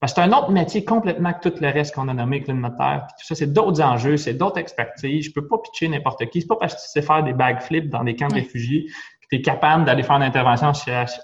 [0.00, 2.58] Parce que c'est un autre métier complètement que tout le reste qu'on a nommé clown
[2.58, 3.06] moteur.
[3.18, 5.24] Tout ça, c'est d'autres enjeux, c'est d'autres expertises.
[5.24, 6.42] Je peux pas pitcher n'importe qui.
[6.42, 9.26] C'est pas parce que tu sais faire des backflips dans des camps de réfugiés que
[9.30, 10.72] tu es capable d'aller faire une intervention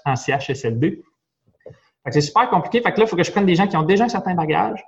[0.05, 1.03] en CHSLD
[2.11, 2.81] c'est super compliqué.
[2.81, 4.35] Fait que là, il faut que je prenne des gens qui ont déjà un certain
[4.35, 4.83] bagage,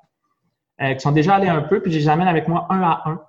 [0.82, 3.04] euh, qui sont déjà allés un peu, puis je les amène avec moi un à
[3.06, 3.22] un.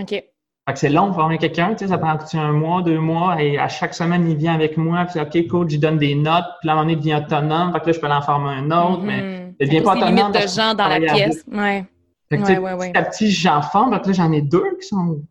[0.00, 0.10] OK.
[0.10, 3.42] Fait que c'est long de former quelqu'un, tu sais, ça prend un mois, deux mois,
[3.42, 6.44] et à chaque semaine, il vient avec moi, puis OK, cool, je donne des notes,
[6.60, 8.20] puis là, à un moment donné, il devient autonome, fait que là, je peux en
[8.20, 10.32] former un autre, mais il devient pas autonome.
[10.32, 11.44] de gens dans la pièce.
[11.50, 11.84] Ouais.
[12.30, 12.92] Fait que, ouais, ouais, ouais.
[12.92, 15.22] Petit à petit, j'en forme, que là, j'en ai deux qui sont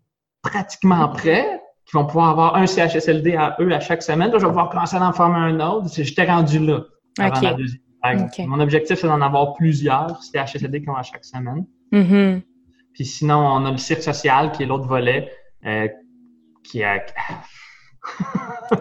[0.41, 4.31] pratiquement prêts, qui vont pouvoir avoir un CHSLD à eux à chaque semaine.
[4.31, 5.87] Là, je vais pouvoir commencer à en former un autre.
[5.93, 6.81] J'étais rendu là.
[7.17, 7.79] Avant la deuxième
[8.47, 11.65] mon objectif, c'est d'en avoir plusieurs CHSLD qui ont à chaque semaine.
[11.91, 12.41] Mm-hmm.
[12.93, 15.31] Puis sinon, on a le cirque social, qui est l'autre volet,
[15.65, 15.87] euh,
[16.63, 17.13] qui est...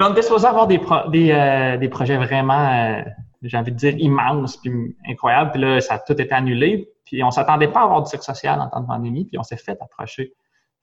[0.00, 0.80] on était supposé avoir des,
[1.10, 3.02] des, euh, des projets vraiment, euh,
[3.48, 5.52] j'ai envie de dire, immenses, puis incroyables.
[5.52, 6.88] Puis là, ça a tout été annulé.
[7.04, 9.42] Puis on s'attendait pas à avoir du cirque social en temps de pandémie, puis on
[9.42, 10.32] s'est fait approcher.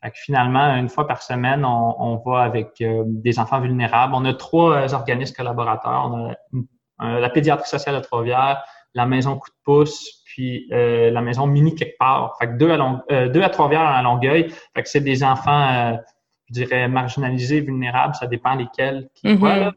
[0.03, 4.13] Fait que finalement, une fois par semaine, on, on va avec euh, des enfants vulnérables.
[4.15, 6.11] On a trois euh, organismes collaborateurs.
[6.11, 11.21] On a la pédiatrie sociale de Trois-Rivières, la maison Coup de pouce, puis euh, la
[11.21, 12.35] maison Mini quelque part.
[12.37, 14.49] Fait que deux à, deux à Trois-Rivières à Longueuil.
[14.75, 15.99] Fait que c'est des enfants,
[16.47, 18.13] je dirais, marginalisés, vulnérables.
[18.15, 19.71] Ça dépend lesquels qui mm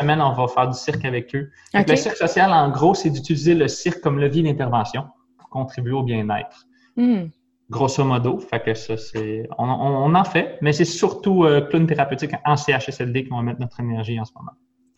[0.00, 1.50] semaine, on va faire du cirque avec eux.
[1.74, 5.04] Le cirque social, en gros, c'est d'utiliser le cirque comme levier d'intervention
[5.38, 6.66] pour contribuer au bien-être.
[6.96, 7.26] Mm
[7.70, 8.38] grosso modo.
[8.38, 12.56] Fait que ça, c'est, on, on, en fait, mais c'est surtout euh, clown thérapeutique en
[12.56, 14.52] CHSLD qui vont mettre notre énergie en ce moment.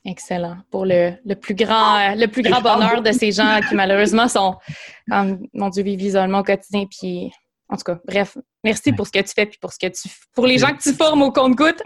[0.05, 0.57] Excellent.
[0.71, 4.57] Pour le, le plus grand, le plus grand bonheur de ces gens qui malheureusement sont,
[5.07, 6.87] mon Dieu, vivent isolement au quotidien.
[6.91, 7.31] Puis,
[7.73, 10.07] en tout cas, bref, merci pour ce que tu fais puis pour ce que tu,
[10.35, 11.83] pour les gens que tu formes au compte-goutte.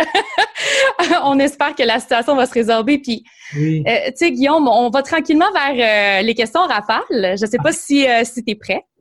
[1.22, 2.98] on espère que la situation va se résorber.
[2.98, 3.22] Puis,
[3.54, 7.04] euh, tu sais, Guillaume, on va tranquillement vers euh, les questions rafales.
[7.10, 8.84] Je ne sais pas si, euh, si tu es prêt.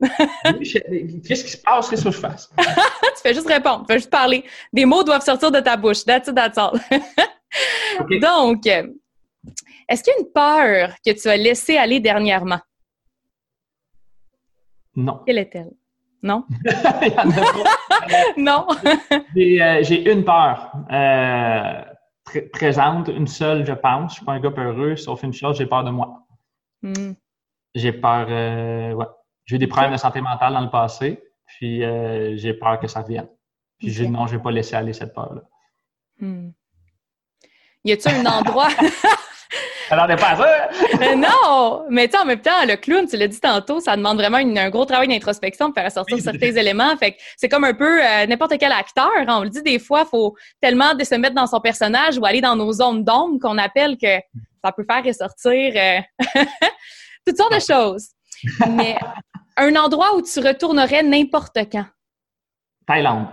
[1.26, 1.90] Qu'est-ce qui se passe?
[1.90, 2.52] Qu'est-ce que je fasse?
[2.56, 3.80] tu fais juste répondre.
[3.80, 4.44] Tu fais juste parler.
[4.72, 6.04] Des mots doivent sortir de ta bouche.
[6.04, 6.80] That's it, that's all.
[8.20, 12.60] Donc, est-ce qu'il y a une peur que tu as laissée aller dernièrement?
[14.94, 15.20] Non.
[15.26, 15.72] Quelle est-elle?
[16.22, 16.44] Non?
[18.36, 18.66] non?
[19.34, 20.72] j'ai une peur
[22.52, 24.12] présente, une seule, je pense.
[24.12, 26.26] Je suis pas un gars peureux, sauf une chose, j'ai peur de moi.
[26.82, 27.12] Hmm.
[27.74, 29.06] J'ai peur, euh, ouais.
[29.44, 32.88] J'ai eu des problèmes de santé mentale dans le passé, puis euh, j'ai peur que
[32.88, 33.28] ça revienne.
[33.78, 35.42] Puis j'ai non, je vais pas laisser aller cette peur-là.
[36.18, 36.50] Hmm.
[37.84, 38.68] Y a-t-il un endroit?
[39.90, 40.68] Alors, pas à ça!
[41.02, 41.84] Euh, non!
[41.90, 44.70] Mais tu en même temps, le clown, tu l'as dit tantôt, ça demande vraiment un
[44.70, 46.96] gros travail d'introspection pour faire sortir certains éléments.
[46.96, 49.10] Fait que c'est comme un peu euh, n'importe quel acteur.
[49.16, 49.26] Hein.
[49.28, 52.24] On le dit des fois, il faut tellement de se mettre dans son personnage ou
[52.24, 54.18] aller dans nos zones d'ombre qu'on appelle que
[54.64, 56.00] ça peut faire ressortir euh,
[57.26, 58.08] toutes sortes de choses.
[58.70, 58.96] Mais
[59.56, 61.86] un endroit où tu retournerais n'importe quand?
[62.86, 63.26] Thaïlande.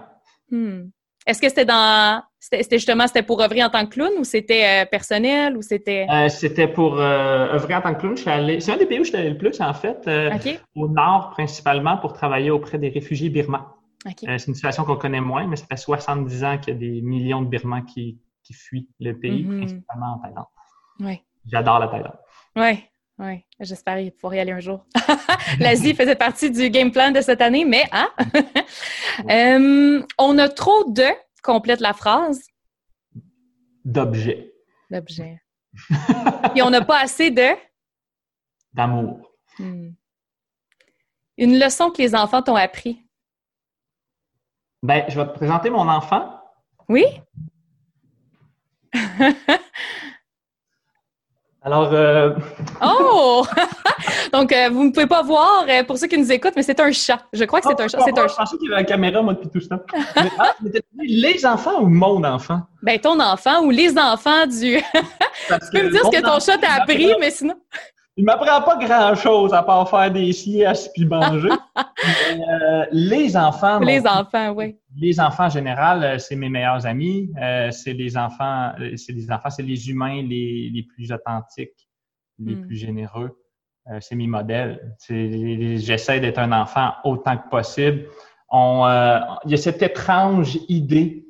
[0.49, 0.83] Hmm.
[1.25, 4.83] Est-ce que c'était dans c'était justement c'était pour œuvrer en tant que clown ou c'était
[4.83, 6.05] euh, personnel ou c'était?
[6.11, 8.17] Euh, C'était pour euh, œuvrer en tant que clown.
[8.17, 8.59] Je suis allé.
[8.59, 10.09] C'est un des pays où je suis allé le plus en fait.
[10.75, 13.65] Au nord principalement pour travailler auprès des réfugiés birmans.
[14.05, 17.01] c'est une situation qu'on connaît moins, mais ça fait 70 ans qu'il y a des
[17.01, 19.57] millions de Birmans qui, qui fuient le pays, mm-hmm.
[19.59, 20.45] principalement en Thaïlande.
[20.99, 21.21] Oui.
[21.49, 22.17] J'adore la Thaïlande.
[22.57, 22.83] Oui.
[23.19, 24.85] Oui, j'espère pouvoir y aller un jour.
[25.59, 28.09] L'Asie faisait partie du game plan de cette année, mais hein?
[30.17, 31.05] on a trop de
[31.43, 32.41] complète la phrase?
[33.85, 34.53] D'objets.
[34.89, 35.39] D'objets.
[36.55, 37.49] Et on n'a pas assez de?
[38.73, 39.31] D'amour.
[39.59, 39.91] Hmm.
[41.37, 43.05] Une leçon que les enfants t'ont appris?
[44.81, 46.39] Ben, je vais te présenter mon enfant.
[46.89, 47.05] Oui?
[51.61, 51.93] Alors.
[51.93, 52.35] Euh...
[52.81, 53.45] Oh!
[54.31, 56.79] Donc, euh, vous ne pouvez pas voir, euh, pour ceux qui nous écoutent, mais c'est
[56.79, 57.25] un chat.
[57.33, 57.99] Je crois que c'est un chat.
[58.03, 59.83] C'est un Je pensais qu'il y avait la caméra, moi, depuis tout ça.
[60.15, 60.53] mais, ah,
[61.01, 62.61] les enfants ou mon enfant?
[62.81, 64.77] Ben, ton enfant ou les enfants du.
[64.93, 67.55] tu peux me dire ce que ton chat t'a appris, mais sinon.
[68.15, 71.49] Il m'apprend pas grand-chose à part faire des siestes puis manger.
[72.05, 73.79] Euh, les enfants...
[73.79, 74.75] Les enfants, oui.
[74.97, 77.31] Les enfants en général, c'est mes meilleurs amis.
[77.41, 81.89] Euh, c'est les enfants, c'est les enfants, c'est les humains les, les, plus authentiques,
[82.39, 82.65] les hmm.
[82.65, 83.42] plus généreux.
[83.99, 84.95] C'est mes modèles.
[85.09, 88.05] J'essaie d'être un enfant autant que possible.
[88.49, 88.85] On,
[89.45, 91.25] il y a cette étrange idée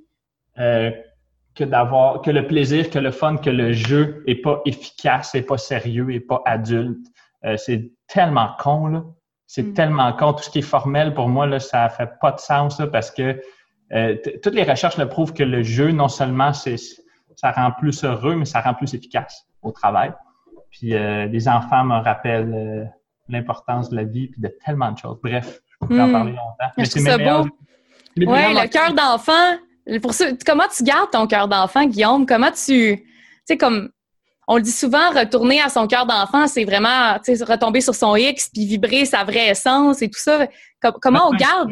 [1.55, 5.43] que d'avoir que le plaisir, que le fun, que le jeu est pas efficace, est
[5.43, 7.07] pas sérieux, est pas adulte.
[7.45, 9.03] Euh, c'est tellement con là.
[9.45, 9.73] C'est mm.
[9.73, 10.33] tellement con.
[10.33, 13.11] Tout ce qui est formel pour moi là, ça fait pas de sens là, parce
[13.11, 13.39] que
[13.91, 16.77] euh, toutes les recherches le prouvent que le jeu non seulement c'est
[17.35, 20.13] ça rend plus heureux, mais ça rend plus efficace au travail.
[20.73, 22.91] Puis euh, les enfants me rappellent
[23.29, 25.17] l'importance de la vie puis de tellement de choses.
[25.23, 26.11] Bref, je pourrais en mm.
[26.11, 26.73] parler longtemps.
[26.77, 27.45] Mais c'est mes meilleurs...
[28.17, 29.57] Ouais, le cœur d'enfant
[30.01, 30.13] pour
[30.45, 32.25] comment tu gardes ton cœur d'enfant, Guillaume?
[32.25, 32.97] Comment tu.
[32.97, 33.05] Tu
[33.45, 33.89] sais, comme.
[34.45, 38.49] On le dit souvent, retourner à son cœur d'enfant, c'est vraiment retomber sur son X
[38.53, 40.47] puis vibrer sa vraie essence et tout ça.
[41.01, 41.71] comment on garde?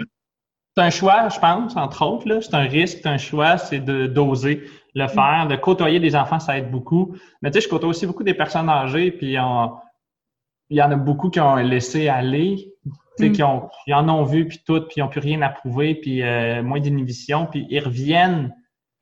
[0.77, 2.39] C'est un choix, je pense, entre autres.
[2.39, 4.63] C'est un risque, c'est un choix, c'est de d'oser
[4.93, 7.15] le faire, de côtoyer des enfants, ça aide beaucoup.
[7.41, 10.95] Mais tu sais, je côtoie aussi beaucoup des personnes âgées, puis il y en a
[10.95, 12.71] beaucoup qui ont laissé aller
[13.19, 13.31] Mm.
[13.33, 16.23] Qui, ont, en ont vu, puis tout, puis ils n'ont plus rien à prouver, puis
[16.23, 18.55] euh, moins d'inhibition, puis ils reviennent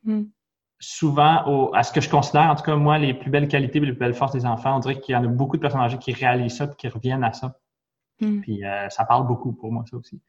[0.04, 0.24] mm.
[0.80, 3.88] souvent à ce que je considère, en tout cas, moi, les plus belles qualités, les
[3.88, 4.78] plus belles forces des enfants.
[4.78, 6.88] On dirait qu'il y en a beaucoup de personnes âgées qui réalisent ça, puis qui
[6.88, 7.56] reviennent à ça.
[8.20, 8.42] Mm.
[8.42, 10.22] Puis euh, ça parle beaucoup pour moi, ça aussi.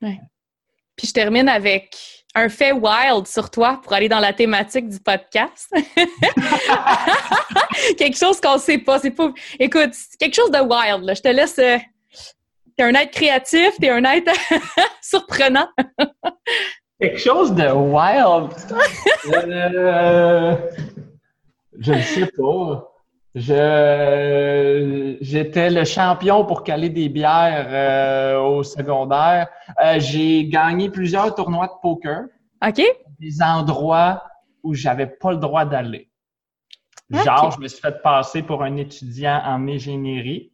[0.00, 5.00] Puis je termine avec un fait wild sur toi pour aller dans la thématique du
[5.00, 5.70] podcast.
[7.98, 8.98] quelque chose qu'on ne sait pas.
[8.98, 9.30] C'est pas.
[9.58, 11.16] Écoute, quelque chose de wild.
[11.16, 11.78] Je te laisse euh,
[12.78, 14.32] T'es un être créatif, t'es un être
[15.02, 15.68] surprenant.
[17.00, 18.52] Quelque chose de wild?
[19.26, 20.54] Euh,
[21.76, 22.87] je ne sais pas.
[23.38, 29.48] Je j'étais le champion pour caler des bières euh, au secondaire.
[29.82, 32.24] Euh, j'ai gagné plusieurs tournois de poker.
[32.66, 32.82] OK.
[33.20, 34.24] Des endroits
[34.64, 36.10] où j'avais pas le droit d'aller.
[37.10, 40.52] Genre, je me suis fait passer pour un étudiant en ingénierie.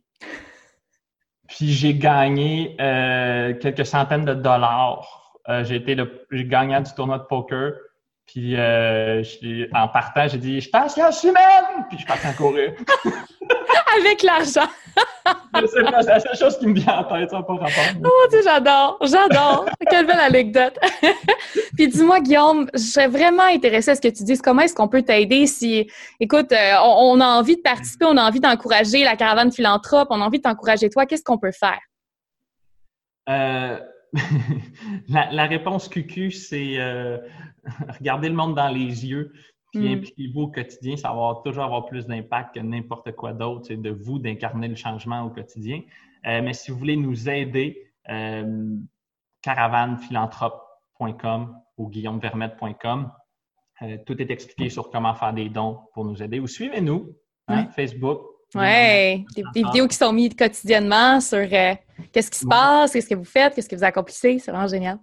[1.48, 5.32] Puis j'ai gagné euh, quelques centaines de dollars.
[5.48, 7.72] Euh, j'ai été le gagnant du tournoi de poker.
[8.26, 9.22] Puis euh,
[9.74, 10.86] en partant, j'ai dit Je a
[11.22, 11.86] humaine!
[11.88, 12.72] Puis je partais en courir.
[13.98, 14.68] Avec l'argent.
[15.66, 17.84] c'est la seule chose qui me vient en tête, ça pas rapport.
[18.04, 19.66] Oh, tu j'adore, j'adore.
[19.90, 20.78] Quelle belle anecdote.
[21.76, 24.40] Puis dis-moi, Guillaume, je serais vraiment intéressée à ce que tu dises.
[24.40, 25.88] Comment est-ce qu'on peut t'aider si,
[26.20, 30.20] écoute, euh, on, a envie de participer, on a envie d'encourager la caravane philanthrope, on
[30.20, 31.06] a envie de t'encourager toi.
[31.06, 31.80] Qu'est-ce qu'on peut faire?
[33.28, 33.78] Euh,
[35.08, 37.18] la, réponse QQ, c'est euh,
[37.98, 39.32] regarder le monde dans les yeux,
[39.72, 39.98] puis mm.
[39.98, 43.66] impliquez-vous au quotidien, ça va toujours avoir plus d'impact que n'importe quoi d'autre.
[43.66, 45.80] C'est de vous d'incarner le changement au quotidien.
[46.26, 48.76] Euh, mais si vous voulez nous aider, euh,
[49.42, 53.10] caravanephilanthrope.com ou guillaumevermette.com.
[53.82, 56.40] Euh, tout est expliqué sur comment faire des dons pour nous aider.
[56.40, 57.12] Ou suivez-nous,
[57.48, 58.20] hein, Facebook.
[58.54, 61.74] Oui, des, vidéos qui sont mises quotidiennement sur euh,
[62.12, 64.38] qu'est-ce qui se passe, qu'est-ce que vous faites, qu'est-ce que vous accomplissez.
[64.38, 65.00] C'est vraiment génial.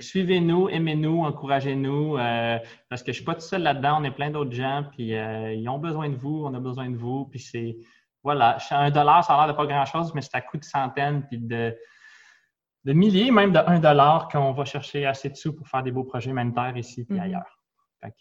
[0.00, 2.58] Suivez-nous, aimez-nous, encouragez-nous, euh,
[2.88, 5.12] parce que je ne suis pas tout seul là-dedans, on est plein d'autres gens, puis
[5.12, 7.76] ils ont besoin de vous, on a besoin de vous, puis c'est,
[8.22, 11.24] voilà, un dollar, ça a l'air de pas grand-chose, mais c'est à coût de centaines,
[11.28, 11.74] puis de,
[12.84, 15.92] de milliers, même de un dollar, qu'on va chercher assez de sous pour faire des
[15.92, 17.20] beaux projets humanitaires ici et mhm.
[17.20, 17.58] ailleurs.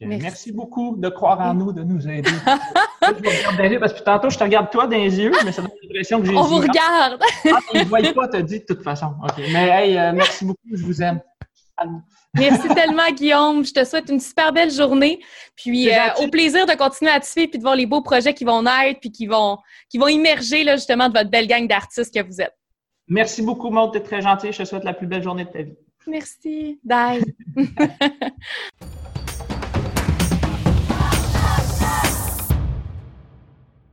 [0.01, 0.51] merci.
[0.51, 2.29] beaucoup de croire en nous, de nous aider.
[3.01, 6.19] je parce que tantôt, je te regarde toi dans les yeux, mais ça donne l'impression
[6.19, 7.21] que j'ai On vous regarde!
[7.45, 9.15] ah, ne voient pas, te dit de toute façon.
[9.37, 11.21] Mais hey, euh, merci beaucoup, je vous aime.
[12.35, 13.65] Merci tellement, Guillaume.
[13.65, 15.19] Je te souhaite une super belle journée.
[15.55, 18.33] Puis euh, au plaisir de continuer à te suivre puis de voir les beaux projets
[18.33, 19.57] qui vont naître puis qui vont,
[19.89, 22.55] qui vont immerger là, justement de votre belle gang d'artistes que vous êtes.
[23.07, 23.91] Merci beaucoup, Maud.
[23.91, 24.51] Tu es très gentil.
[24.51, 25.77] Je te souhaite la plus belle journée de ta vie.
[26.07, 26.79] Merci.
[26.83, 27.23] Bye.